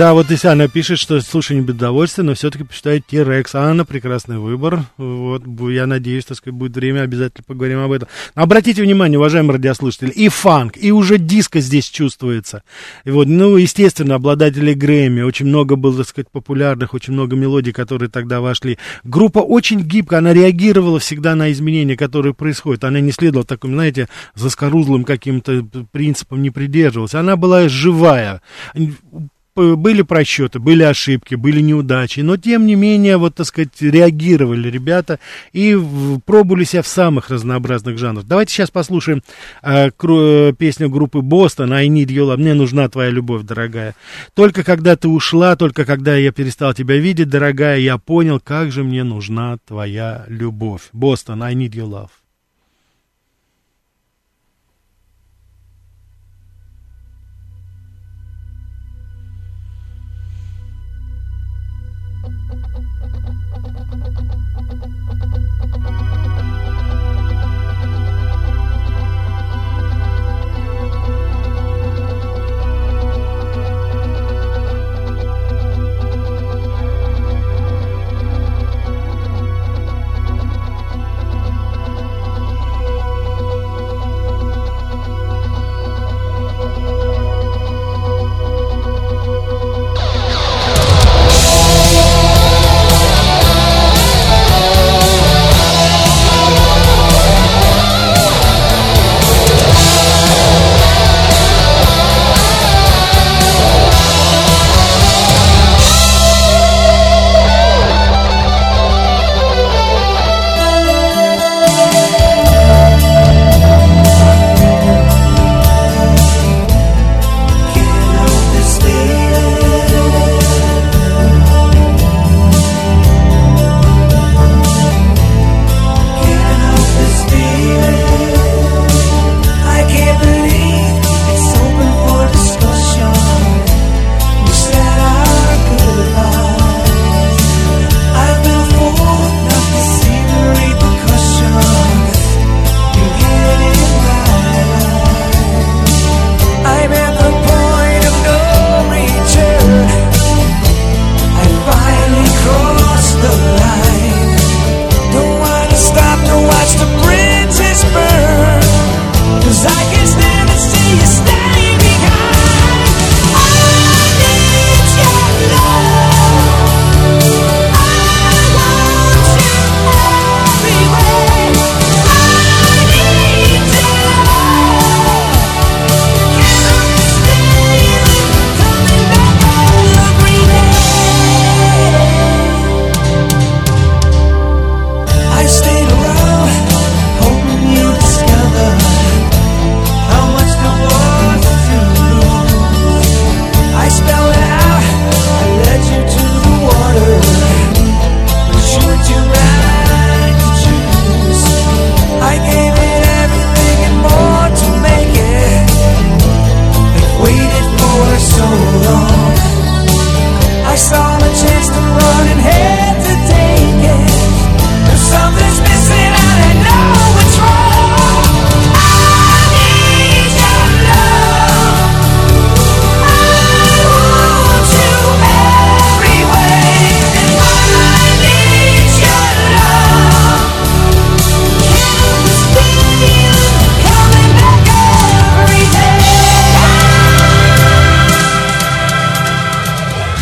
Да, 0.00 0.14
вот 0.14 0.30
если 0.30 0.48
она 0.48 0.66
пишет, 0.66 0.98
что 0.98 1.20
слушай 1.20 1.54
не 1.54 1.60
удовольствия, 1.60 2.24
но 2.24 2.32
все-таки 2.32 2.64
почитает 2.64 3.04
T-Rex. 3.06 3.50
Анна, 3.52 3.84
прекрасный 3.84 4.38
выбор. 4.38 4.84
Вот, 4.96 5.42
я 5.68 5.86
надеюсь, 5.86 6.24
так 6.24 6.38
сказать, 6.38 6.56
будет 6.56 6.74
время, 6.74 7.02
обязательно 7.02 7.44
поговорим 7.46 7.80
об 7.80 7.92
этом. 7.92 8.08
Обратите 8.34 8.82
внимание, 8.82 9.18
уважаемые 9.18 9.56
радиослушатели, 9.56 10.08
и 10.08 10.30
фанк, 10.30 10.78
и 10.78 10.90
уже 10.90 11.18
диско 11.18 11.60
здесь 11.60 11.90
чувствуется. 11.90 12.62
И 13.04 13.10
вот, 13.10 13.26
ну, 13.26 13.58
естественно, 13.58 14.14
обладатели 14.14 14.72
Грэмми, 14.72 15.20
очень 15.20 15.44
много 15.44 15.76
было, 15.76 15.98
так 15.98 16.08
сказать, 16.08 16.30
популярных, 16.30 16.94
очень 16.94 17.12
много 17.12 17.36
мелодий, 17.36 17.74
которые 17.74 18.08
тогда 18.08 18.40
вошли. 18.40 18.78
Группа 19.04 19.40
очень 19.40 19.80
гибко, 19.82 20.16
она 20.16 20.32
реагировала 20.32 20.98
всегда 20.98 21.34
на 21.34 21.52
изменения, 21.52 21.98
которые 21.98 22.32
происходят. 22.32 22.84
Она 22.84 23.00
не 23.00 23.12
следовала 23.12 23.44
таким, 23.44 23.74
знаете, 23.74 24.08
заскорузлым 24.34 25.04
каким-то 25.04 25.62
принципам, 25.92 26.40
не 26.40 26.48
придерживалась. 26.48 27.14
Она 27.14 27.36
была 27.36 27.68
живая 27.68 28.40
были 29.76 30.02
просчеты, 30.02 30.58
были 30.58 30.82
ошибки, 30.82 31.34
были 31.34 31.60
неудачи, 31.60 32.20
но 32.20 32.36
тем 32.36 32.66
не 32.66 32.74
менее, 32.74 33.16
вот, 33.16 33.34
так 33.34 33.46
сказать, 33.46 33.80
реагировали 33.80 34.70
ребята 34.70 35.18
и 35.52 35.78
пробовали 36.24 36.64
себя 36.64 36.82
в 36.82 36.88
самых 36.88 37.30
разнообразных 37.30 37.98
жанрах. 37.98 38.26
Давайте 38.26 38.52
сейчас 38.52 38.70
послушаем 38.70 39.22
э, 39.62 39.88
кру- 39.88 40.50
э, 40.50 40.52
песню 40.52 40.88
группы 40.88 41.20
Бостон 41.20 41.72
«I 41.72 41.88
need 41.88 42.06
your 42.06 42.32
love», 42.32 42.38
«Мне 42.38 42.54
нужна 42.54 42.88
твоя 42.88 43.10
любовь, 43.10 43.42
дорогая». 43.42 43.94
Только 44.34 44.64
когда 44.64 44.96
ты 44.96 45.08
ушла, 45.08 45.56
только 45.56 45.84
когда 45.84 46.16
я 46.16 46.32
перестал 46.32 46.74
тебя 46.74 46.96
видеть, 46.96 47.28
дорогая, 47.28 47.78
я 47.78 47.98
понял, 47.98 48.40
как 48.40 48.72
же 48.72 48.84
мне 48.84 49.04
нужна 49.04 49.58
твоя 49.66 50.24
любовь. 50.28 50.82
Бостон 50.92 51.42
«I 51.42 51.54
need 51.54 51.72
your 51.72 51.88
love». 51.88 52.19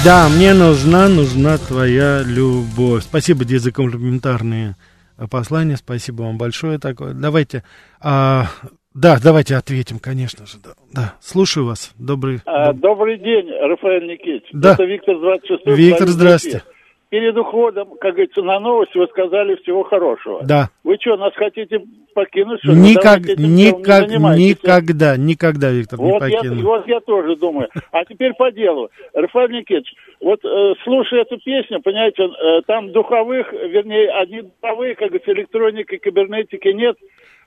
Да, 0.09 0.31
мне 0.31 0.55
нужна, 0.55 1.07
нужна 1.07 1.59
твоя 1.59 2.23
любовь. 2.23 3.03
Спасибо, 3.03 3.44
Ди, 3.44 3.59
за 3.59 3.73
комплиментарные 3.73 4.75
э, 5.18 5.27
послания. 5.31 5.77
Спасибо 5.77 6.23
вам 6.23 6.38
большое 6.38 6.79
такое. 6.79 7.12
Давайте, 7.12 7.62
а, 8.01 8.47
да, 8.94 9.18
давайте 9.23 9.55
ответим, 9.57 9.99
конечно 9.99 10.47
же. 10.47 10.57
Да, 10.64 10.71
да. 10.94 11.14
слушаю 11.21 11.66
вас. 11.66 11.92
Добрый. 11.99 12.40
А, 12.47 12.73
доб- 12.73 12.81
Добрый 12.81 13.18
день, 13.18 13.51
Рафаэль 13.51 14.07
Никитич. 14.07 14.49
Да. 14.55 14.73
Это 14.73 14.85
Виктор 14.85 15.14
26 15.21 15.66
Виктор, 15.66 16.07
Владимир 16.07 16.09
здрасте. 16.09 16.51
Киев. 16.51 16.62
Перед 17.11 17.38
уходом, 17.38 17.97
как 17.99 18.14
говорится, 18.14 18.42
на 18.42 18.61
новость 18.61 18.94
вы 18.94 19.07
сказали 19.07 19.55
всего 19.62 19.83
хорошего. 19.83 20.42
Да. 20.44 20.68
Вы 20.85 20.99
что, 21.01 21.16
нас 21.16 21.33
хотите 21.35 21.81
покинуть? 22.14 22.61
Что? 22.62 22.73
Никак, 22.73 23.21
не 23.38 23.66
никак, 23.66 24.11
занимайтесь. 24.11 24.62
никогда, 24.62 25.16
никогда, 25.16 25.71
Виктор, 25.71 25.99
не 25.99 26.05
Вот 26.05 26.23
я, 26.25 26.37
покину. 26.37 26.62
вот 26.62 26.87
я 26.87 27.01
тоже 27.01 27.37
думаю. 27.37 27.68
А 27.92 28.05
теперь 28.05 28.35
по 28.35 28.53
делу. 28.53 28.90
Рафаэль 29.14 29.53
Никитич, 29.53 29.94
вот 30.21 30.44
э, 30.44 30.75
слушая 30.85 31.23
эту 31.23 31.38
песню, 31.38 31.81
понимаете, 31.81 32.25
э, 32.25 32.62
там 32.66 32.92
духовых, 32.92 33.53
вернее, 33.53 34.11
одни 34.11 34.42
духовые, 34.42 34.94
как 34.94 35.09
говорится, 35.09 35.33
электроники, 35.33 35.97
кибернетики 35.97 36.68
нет. 36.68 36.97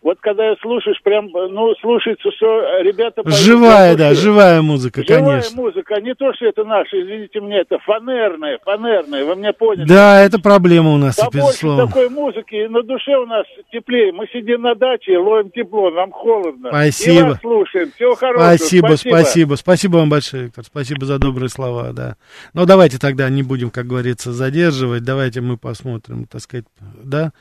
Вот 0.01 0.17
когда 0.19 0.49
я 0.49 0.55
слушаешь, 0.61 0.99
прям, 1.03 1.27
ну, 1.31 1.75
слушается, 1.79 2.31
что 2.31 2.45
ребята... 2.81 3.21
поют 3.21 3.37
Живая, 3.37 3.95
да, 3.95 4.15
живая 4.15 4.63
музыка, 4.63 5.03
Живая 5.03 5.23
конечно. 5.23 5.61
музыка, 5.61 6.01
не 6.01 6.15
то, 6.15 6.33
что 6.33 6.47
это 6.47 6.63
наша, 6.63 6.99
извините 6.99 7.39
мне, 7.39 7.59
это 7.59 7.77
фанерная, 7.77 8.57
фанерная, 8.65 9.23
вы 9.25 9.35
меня 9.35 9.53
поняли. 9.53 9.87
Да, 9.87 10.19
это 10.23 10.39
проблема 10.39 10.93
у 10.93 10.97
нас, 10.97 11.17
Побольше 11.17 11.37
безусловно. 11.37 11.85
такой 11.85 12.09
музыки, 12.09 12.55
и 12.55 12.67
на 12.67 12.81
душе 12.81 13.15
у 13.15 13.27
нас 13.27 13.45
теплее. 13.71 14.11
Мы 14.11 14.25
сидим 14.33 14.63
на 14.63 14.73
даче, 14.73 15.19
ловим 15.19 15.51
тепло, 15.51 15.91
нам 15.91 16.11
холодно. 16.11 16.69
Спасибо. 16.69 17.19
И 17.19 17.23
вас 17.23 17.39
слушаем. 17.39 17.91
Всего 17.91 18.15
хорошего. 18.15 18.43
Спасибо, 18.55 18.95
спасибо, 18.95 19.55
спасибо 19.55 19.97
вам 19.97 20.09
большое, 20.09 20.43
Виктор. 20.45 20.63
Спасибо 20.63 21.05
за 21.05 21.19
добрые 21.19 21.49
слова, 21.49 21.91
да. 21.93 22.15
Но 22.55 22.65
давайте 22.65 22.97
тогда 22.97 23.29
не 23.29 23.43
будем, 23.43 23.69
как 23.69 23.85
говорится, 23.85 24.31
задерживать. 24.31 25.03
Давайте 25.03 25.41
мы 25.41 25.57
посмотрим, 25.57 26.25
так 26.25 26.41
сказать, 26.41 26.65
да? 27.03 27.33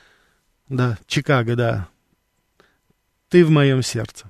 Да, 0.68 0.99
Чикаго, 1.07 1.57
да. 1.57 1.88
Ты 3.31 3.45
в 3.45 3.51
моем 3.51 3.83
сердце. 3.83 4.27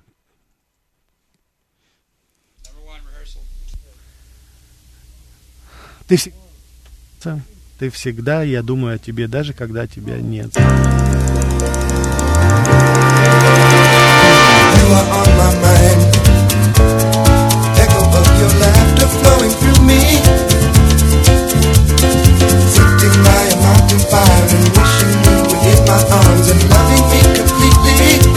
Ты 6.06 6.18
ты 7.78 7.88
всегда, 7.88 8.42
я 8.42 8.62
думаю 8.62 8.96
о 8.96 8.98
тебе, 8.98 9.26
даже 9.26 9.54
когда 9.54 9.86
тебя 9.86 10.18
нет. 10.18 10.54
Fire 24.10 24.26
and 24.26 24.66
wishing 24.74 25.22
you 25.22 25.36
were 25.46 25.70
in 25.70 25.80
my 25.86 26.02
arms 26.10 26.50
and 26.50 26.62
loving 26.68 27.04
me 27.12 27.20
completely. 27.36 28.29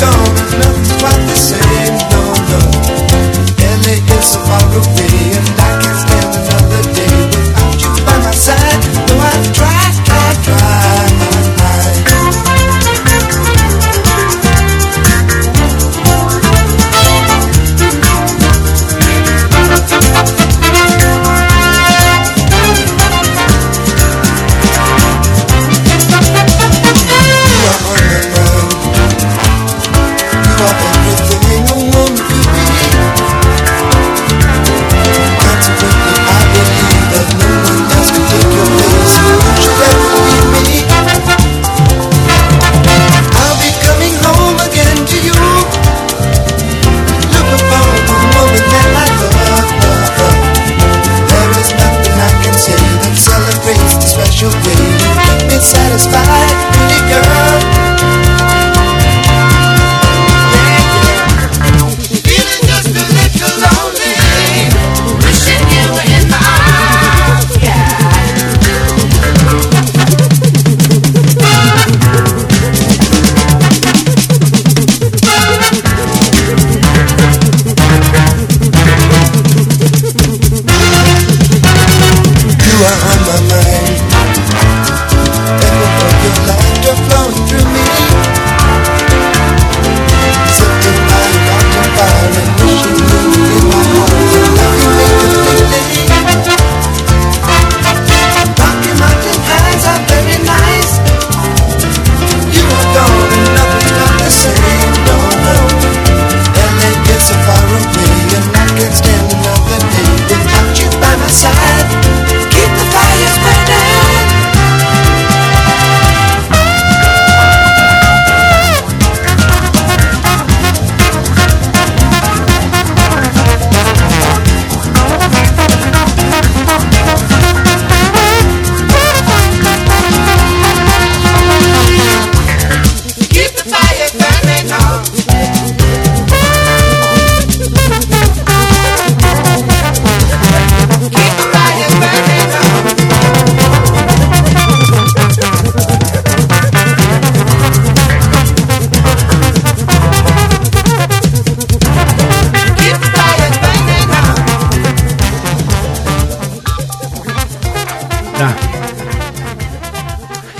Nothing's 0.00 0.92
quite 1.00 1.22
the 1.26 1.36
same. 1.36 1.96
No, 2.12 2.22
no. 2.50 2.60
LA 3.82 3.94
is 4.16 4.24
so 4.32 4.38
far 4.40 4.64
away 4.72 5.36
and 5.36 5.60
I 5.60 5.71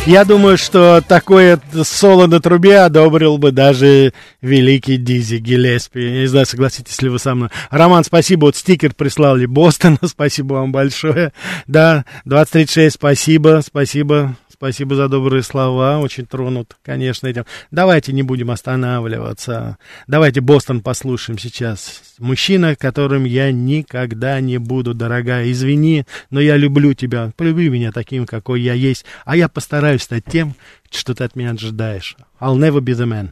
Я 0.05 0.24
думаю, 0.24 0.59
что 0.59 1.00
такое 1.00 1.61
соло 1.84 2.26
на 2.26 2.40
трубе 2.40 2.80
одобрил 2.80 3.38
бы 3.38 3.53
даже 3.53 4.12
великий 4.40 4.96
Дизи 4.96 5.36
Гелеспи. 5.36 6.00
Я 6.00 6.20
не 6.22 6.26
знаю, 6.26 6.44
согласитесь 6.44 7.00
ли 7.03 7.09
вы 7.09 7.20
со 7.20 7.36
мной. 7.36 7.50
Роман, 7.70 8.03
спасибо. 8.03 8.46
Вот 8.46 8.57
стикер 8.57 8.94
прислали 8.94 9.46
Бостона. 9.46 9.98
Спасибо 10.03 10.55
вам 10.55 10.72
большое. 10.72 11.32
Да, 11.68 12.05
2036, 12.24 12.96
спасибо, 12.96 13.62
спасибо. 13.64 14.36
Спасибо 14.63 14.95
за 14.95 15.09
добрые 15.09 15.43
слова. 15.43 15.99
Очень 15.99 16.25
тронут, 16.25 16.77
конечно, 16.85 17.27
этим. 17.27 17.47
Давайте 17.73 18.13
не 18.13 18.23
будем 18.23 18.49
останавливаться. 18.53 19.77
Давайте 20.07 20.41
Бостон 20.41 20.83
послушаем 20.83 21.37
сейчас. 21.37 22.15
Мужчина, 22.21 22.77
которым 22.77 23.25
я 23.25 23.51
никогда 23.51 24.39
не 24.41 24.59
буду, 24.59 24.95
дорогая. 24.95 25.51
Извини, 25.51 26.07
но 26.31 26.39
я 26.39 26.57
люблю 26.57 26.95
тебя. 26.95 27.33
Полюби 27.37 27.71
меня 27.71 27.91
таким, 27.91 28.25
какой 28.25 28.61
я 28.61 28.75
есть. 28.75 29.05
А 29.25 29.35
я 29.35 29.49
постараюсь 29.49 30.03
стать 30.03 30.27
тем, 30.27 30.55
что 30.93 31.13
ты 31.13 31.25
от 31.25 31.35
меня 31.35 31.51
ожидаешь. 31.51 32.17
I'll 32.41 32.57
never 32.57 32.79
be 32.79 32.95
the 32.95 33.05
man. 33.05 33.31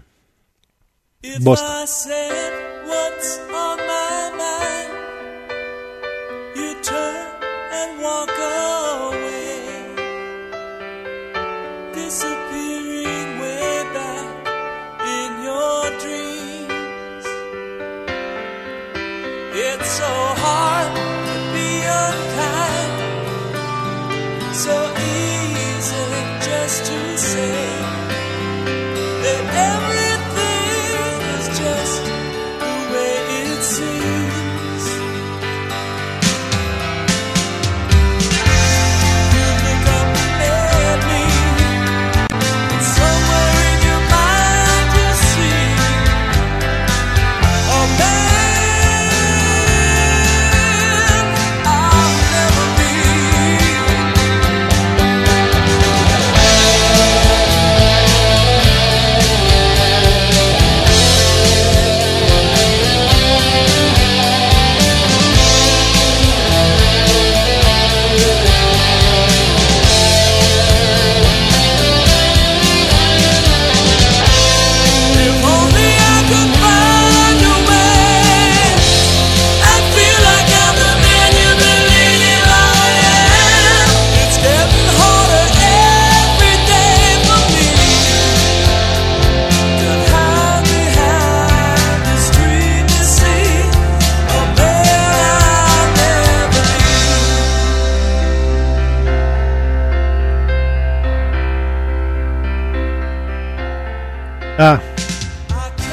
Бостон. 1.38 1.86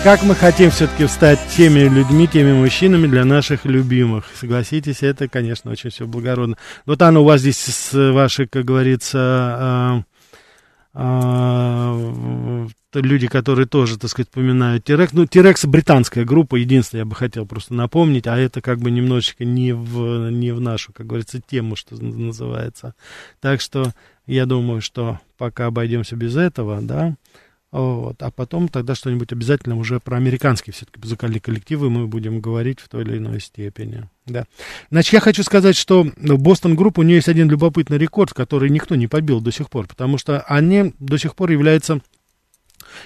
Как 0.08 0.24
мы 0.24 0.36
хотим 0.36 0.72
все-таки 0.72 1.05
стать 1.05 1.38
теми 1.49 1.82
людьми, 1.82 2.28
теми 2.28 2.53
мужчинами 2.53 3.08
для 3.08 3.26
наших 3.26 3.66
любимых. 3.66 4.24
Согласитесь, 4.36 5.03
это, 5.03 5.28
конечно, 5.28 5.70
очень 5.70 5.89
все 5.89 6.08
благородно. 6.08 6.55
Вот, 6.86 7.01
Анна, 7.01 7.20
у 7.20 7.26
вас 7.26 7.41
здесь 7.41 7.58
с 7.58 8.14
ваши, 8.14 8.47
как 8.47 8.64
говорится, 8.64 9.20
а, 9.20 10.03
а, 10.93 12.68
люди, 12.93 13.28
которые 13.28 13.68
тоже, 13.68 13.99
так 13.99 14.10
сказать, 14.10 14.30
поминают 14.30 14.86
Тирекс. 14.86 15.12
Ну, 15.12 15.26
Тирекс 15.26 15.66
британская 15.66 16.24
группа, 16.24 16.55
единственное, 16.55 17.01
я 17.01 17.05
бы 17.05 17.14
хотел 17.14 17.45
просто 17.45 17.74
напомнить, 17.74 18.28
а 18.28 18.38
это 18.38 18.62
как 18.62 18.80
бы 18.80 18.89
немножечко 18.91 19.43
не 19.43 19.74
в, 19.74 20.30
не 20.30 20.53
в 20.53 20.62
нашу, 20.62 20.93
как 20.93 21.05
говорится, 21.05 21.41
тему, 21.41 21.76
что 21.76 22.01
называется. 22.01 22.95
Так 23.41 23.60
что 23.60 23.91
я 24.26 24.45
думаю, 24.45 24.80
что 24.80 25.20
пока 25.38 25.66
обойдемся 25.66 26.16
без 26.16 26.38
этого, 26.38 26.80
да, 26.82 27.18
вот. 27.72 28.22
А 28.24 28.32
потом 28.32 28.70
тогда 28.70 28.95
что-нибудь 28.95 29.32
обязательно 29.32 29.78
уже 29.78 29.99
про 29.99 30.18
американские 30.18 30.74
все-таки 30.74 30.99
музыкальные 30.99 31.41
коллективы 31.41 31.89
мы 31.89 32.07
будем 32.07 32.39
говорить 32.39 32.80
в 32.80 32.88
той 32.88 33.03
или 33.03 33.18
иной 33.18 33.41
степени. 33.41 34.09
Да. 34.26 34.45
Значит, 34.89 35.13
я 35.13 35.20
хочу 35.20 35.43
сказать, 35.43 35.76
что 35.76 36.07
Boston 36.18 36.76
Group, 36.76 36.99
у 36.99 37.03
нее 37.03 37.15
есть 37.15 37.30
один 37.30 37.49
любопытный 37.49 37.97
рекорд, 37.97 38.34
который 38.34 38.70
никто 38.70 38.95
не 38.95 39.07
побил 39.07 39.41
до 39.41 39.51
сих 39.51 39.70
пор, 39.70 39.88
потому 39.88 40.18
что 40.18 40.41
они 40.41 40.93
до 40.99 41.18
сих 41.18 41.36
пор 41.36 41.51
являются... 41.51 41.99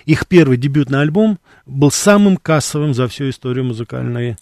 Их 0.05 0.27
первый 0.27 0.57
дебютный 0.57 1.01
альбом 1.01 1.39
был 1.65 1.91
самым 1.91 2.37
кассовым 2.37 2.93
за 2.93 3.07
всю 3.07 3.29
историю 3.29 3.65
музыкальной 3.65 4.37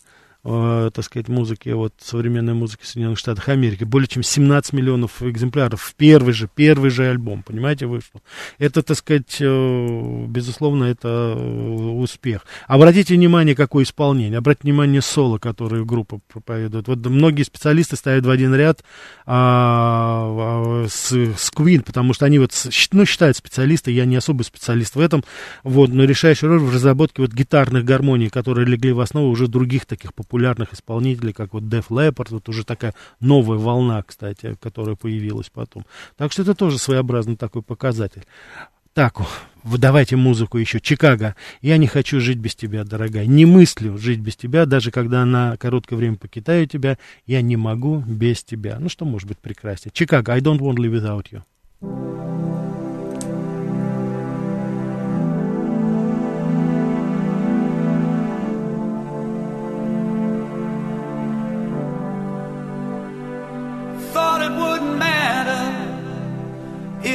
э, 0.50 0.92
так 0.94 1.06
сказать, 1.06 1.28
музыки, 1.28 1.70
вот, 1.70 1.94
современной 2.00 2.54
музыки 2.54 2.84
в 2.84 2.88
Соединенных 2.88 3.20
Штатах 3.20 3.50
Америки. 3.50 3.84
Более 3.84 4.08
чем 4.08 4.24
17 4.24 4.74
миллионов 4.74 5.22
экземпляров 5.22 5.82
в 5.82 5.96
первый 5.96 6.34
же, 6.34 6.50
первый 6.54 6.90
же 6.90 7.08
альбом, 7.08 7.44
понимаете, 7.44 7.86
вышел. 7.86 8.22
Это, 8.58 8.82
так 8.82 8.98
сказать, 8.98 9.38
э, 9.40 10.26
безусловно, 10.28 10.86
это 10.86 11.36
э, 11.38 11.90
успех. 11.92 12.46
Обратите 12.68 13.14
внимание, 13.14 13.56
какое 13.56 13.84
исполнение. 13.84 14.40
Обратите 14.40 14.64
внимание 14.64 15.02
соло, 15.02 15.38
которые 15.38 15.86
группа 15.86 16.20
проповедует. 16.28 16.88
Вот 16.88 17.06
многие 17.06 17.44
специалисты 17.44 17.96
ставят 17.96 18.26
в 18.26 18.30
один 18.30 18.56
ряд 18.56 18.84
а, 19.26 20.84
а, 20.84 20.88
с, 20.90 21.12
с 21.12 21.52
Queen, 21.56 21.84
потому 21.84 22.14
что 22.14 22.26
они 22.26 22.40
вот, 22.40 22.52
ну, 22.92 23.06
считают 23.06 23.38
специалисты, 23.38 23.92
я 23.92 24.06
не 24.06 24.16
особый 24.16 24.44
специалист 24.44 24.96
в 24.96 25.00
этом, 25.00 25.24
вот, 25.64 25.90
но 25.90 26.06
решающую 26.06 26.50
роль 26.50 26.60
в 26.60 26.74
разработке 26.74 27.22
вот 27.22 27.32
гитарных 27.32 27.86
гармоний, 27.86 28.30
которые 28.30 28.66
легли 28.66 28.92
в 28.92 29.00
основу 29.00 29.30
уже 29.30 29.48
других 29.48 29.86
таких 29.86 30.14
популярных 30.14 30.39
исполнителей, 30.72 31.34
как 31.34 31.54
вот 31.54 31.64
Def 31.64 31.88
Leppard, 31.90 32.28
вот 32.30 32.50
уже 32.50 32.64
такая 32.64 32.94
новая 33.20 33.58
волна, 33.58 34.04
кстати, 34.04 34.56
которая 34.62 34.96
появилась 34.96 35.50
потом. 35.50 35.86
Так 36.18 36.32
что 36.32 36.42
это 36.44 36.56
тоже 36.56 36.78
своеобразный 36.78 37.36
такой 37.36 37.62
показатель. 37.62 38.24
Так, 38.94 39.20
давайте 39.64 40.16
музыку 40.16 40.58
еще. 40.58 40.80
Чикаго. 40.80 41.36
Я 41.62 41.78
не 41.78 41.88
хочу 41.88 42.20
жить 42.20 42.38
без 42.38 42.56
тебя, 42.56 42.84
дорогая. 42.84 43.28
Не 43.28 43.46
мыслю 43.46 43.98
жить 43.98 44.20
без 44.20 44.36
тебя, 44.36 44.66
даже 44.66 44.92
когда 44.92 45.24
на 45.26 45.58
короткое 45.58 45.96
время 45.96 46.18
покидаю 46.18 46.68
тебя. 46.68 46.98
Я 47.26 47.42
не 47.42 47.56
могу 47.56 48.00
без 48.00 48.44
тебя. 48.44 48.78
Ну, 48.80 48.90
что 48.90 49.06
может 49.06 49.28
быть 49.28 49.38
прекраснее? 49.38 49.92
Чикаго. 49.94 50.34
I 50.34 50.42
don't 50.42 50.60
want 50.60 50.76
to 50.76 50.84
live 50.84 51.02
without 51.02 51.26
you. 51.32 52.39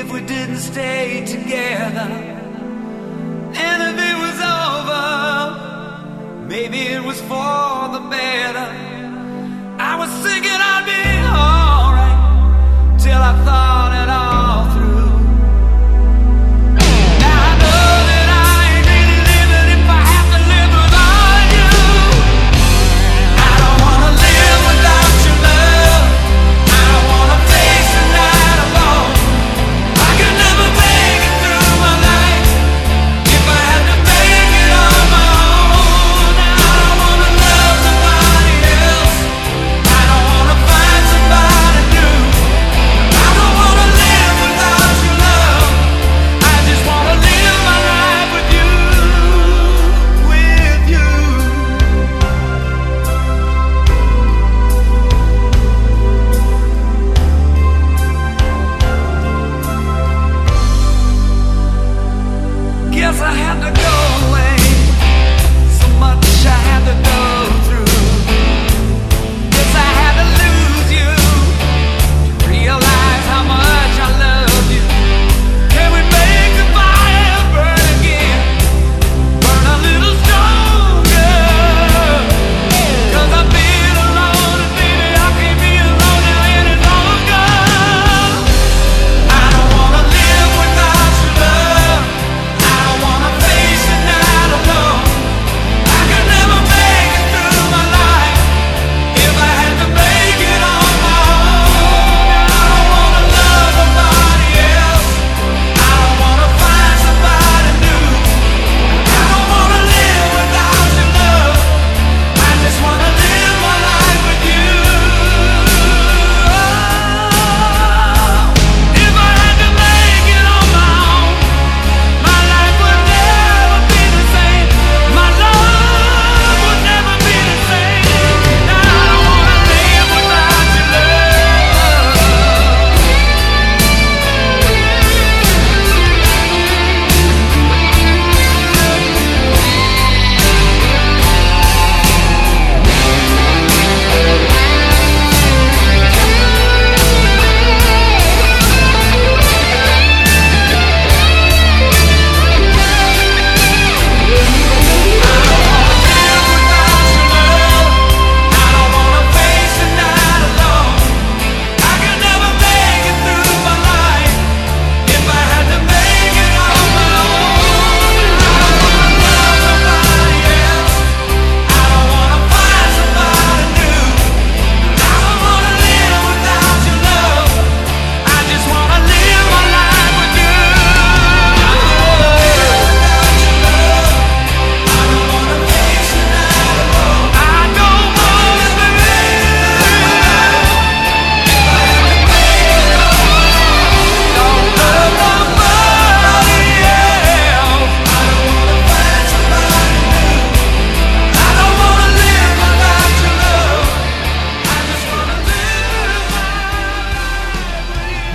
If 0.04 0.12
we 0.12 0.20
didn't 0.20 0.58
stay 0.58 1.24
together. 1.24 2.08
And 3.66 3.78
if 3.88 3.96
it 4.10 4.16
was 4.24 4.38
over, 4.62 5.04
maybe 6.46 6.80
it 6.94 7.02
was 7.02 7.20
for 7.22 7.88
the 7.94 8.00
better. 8.10 8.68
I 9.78 9.96
was 9.98 10.10
thinking 10.24 10.60
I'd 10.72 10.84
be 10.86 11.13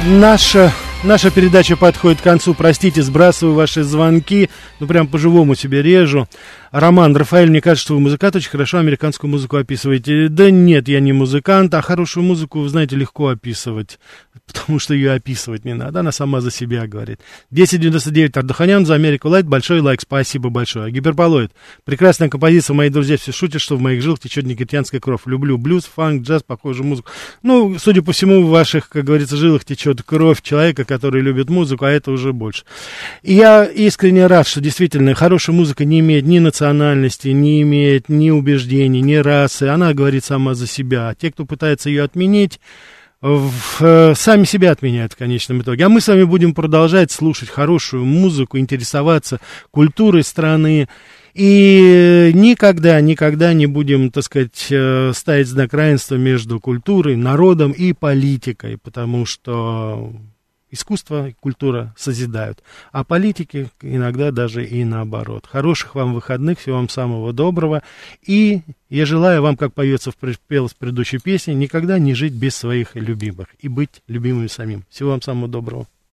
Наша, 0.09 0.73
наша 1.03 1.29
передача 1.29 1.77
подходит 1.77 2.19
к 2.19 2.23
концу. 2.23 2.55
Простите, 2.55 3.03
сбрасываю 3.03 3.53
ваши 3.53 3.83
звонки. 3.83 4.49
Ну, 4.79 4.87
прям 4.87 5.07
по-живому 5.07 5.53
себе 5.53 5.83
режу. 5.83 6.27
Роман, 6.71 7.15
Рафаэль, 7.15 7.51
мне 7.51 7.61
кажется, 7.61 7.85
что 7.85 7.93
вы 7.93 7.99
музыкант, 7.99 8.35
очень 8.35 8.49
хорошо 8.49 8.79
американскую 8.79 9.29
музыку 9.29 9.57
описываете. 9.57 10.27
Да 10.27 10.49
нет, 10.49 10.87
я 10.87 10.99
не 10.99 11.13
музыкант, 11.13 11.75
а 11.75 11.81
хорошую 11.83 12.23
музыку, 12.23 12.59
вы 12.59 12.69
знаете, 12.69 12.95
легко 12.95 13.27
описывать, 13.27 13.99
потому 14.53 14.79
что 14.79 14.93
ее 14.93 15.11
описывать 15.11 15.65
не 15.65 15.73
надо, 15.73 15.99
она 15.99 16.11
сама 16.11 16.41
за 16.41 16.51
себя 16.51 16.87
говорит. 16.87 17.19
1099 17.51 18.37
Ардуханян 18.37 18.85
за 18.85 18.95
Америку 18.95 19.29
Лайт, 19.29 19.47
большой 19.47 19.81
лайк, 19.81 20.01
спасибо 20.01 20.49
большое. 20.49 20.91
Гиперполоид, 20.91 21.51
прекрасная 21.85 22.29
композиция, 22.29 22.73
мои 22.73 22.89
друзья 22.89 23.17
все 23.17 23.31
шутят, 23.31 23.61
что 23.61 23.77
в 23.77 23.81
моих 23.81 24.01
жилах 24.01 24.19
течет 24.19 24.45
негритянская 24.45 24.99
кровь. 24.99 25.21
Люблю 25.25 25.57
блюз, 25.57 25.85
фанк, 25.85 26.23
джаз, 26.23 26.43
похожую 26.43 26.87
музыку. 26.87 27.09
Ну, 27.43 27.77
судя 27.79 28.01
по 28.01 28.11
всему, 28.11 28.43
в 28.43 28.49
ваших, 28.49 28.89
как 28.89 29.05
говорится, 29.05 29.37
жилах 29.37 29.65
течет 29.65 30.03
кровь 30.03 30.41
человека, 30.41 30.85
который 30.85 31.21
любит 31.21 31.49
музыку, 31.49 31.85
а 31.85 31.91
это 31.91 32.11
уже 32.11 32.33
больше. 32.33 32.63
И 33.21 33.33
я 33.33 33.65
искренне 33.65 34.27
рад, 34.27 34.47
что 34.47 34.61
действительно 34.61 35.13
хорошая 35.13 35.55
музыка 35.55 35.85
не 35.85 35.99
имеет 35.99 36.25
ни 36.25 36.39
национальности, 36.39 37.29
не 37.29 37.61
имеет 37.61 38.09
ни 38.09 38.29
убеждений, 38.29 39.01
ни 39.01 39.15
расы. 39.15 39.63
Она 39.63 39.93
говорит 39.93 40.23
сама 40.23 40.53
за 40.53 40.67
себя. 40.67 41.09
А 41.09 41.15
те, 41.15 41.31
кто 41.31 41.45
пытается 41.45 41.89
ее 41.89 42.03
отменить, 42.03 42.59
в, 43.21 43.81
э, 43.81 44.13
сами 44.15 44.45
себя 44.45 44.71
отменяют 44.71 45.13
в 45.13 45.17
конечном 45.17 45.61
итоге. 45.61 45.85
А 45.85 45.89
мы 45.89 46.01
с 46.01 46.07
вами 46.07 46.23
будем 46.23 46.53
продолжать 46.53 47.11
слушать 47.11 47.49
хорошую 47.49 48.05
музыку, 48.05 48.57
интересоваться 48.57 49.39
культурой 49.71 50.23
страны. 50.23 50.87
И 51.33 52.31
никогда, 52.33 52.99
никогда 53.01 53.53
не 53.53 53.67
будем, 53.67 54.11
так 54.11 54.23
сказать, 54.23 54.67
э, 54.71 55.11
ставить 55.13 55.47
знак 55.47 55.73
равенства 55.73 56.15
между 56.15 56.59
культурой, 56.59 57.15
народом 57.15 57.71
и 57.71 57.93
политикой, 57.93 58.77
потому 58.77 59.25
что 59.25 60.13
искусство 60.71 61.29
и 61.29 61.33
культура 61.33 61.93
созидают, 61.97 62.63
а 62.91 63.03
политики 63.03 63.69
иногда 63.81 64.31
даже 64.31 64.65
и 64.65 64.83
наоборот. 64.83 65.47
Хороших 65.47 65.95
вам 65.95 66.13
выходных, 66.13 66.59
всего 66.59 66.77
вам 66.77 66.89
самого 66.89 67.33
доброго, 67.33 67.83
и 68.25 68.61
я 68.89 69.05
желаю 69.05 69.41
вам, 69.41 69.57
как 69.57 69.73
поется 69.73 70.11
в 70.11 70.15
пелось 70.47 70.73
предыдущей 70.73 71.19
песне, 71.19 71.53
никогда 71.53 71.99
не 71.99 72.13
жить 72.13 72.33
без 72.33 72.55
своих 72.55 72.95
любимых 72.95 73.47
и 73.59 73.67
быть 73.67 74.01
любимым 74.07 74.49
самим. 74.49 74.85
Всего 74.89 75.11
вам 75.11 75.21
самого 75.21 75.47
доброго. 75.47 75.87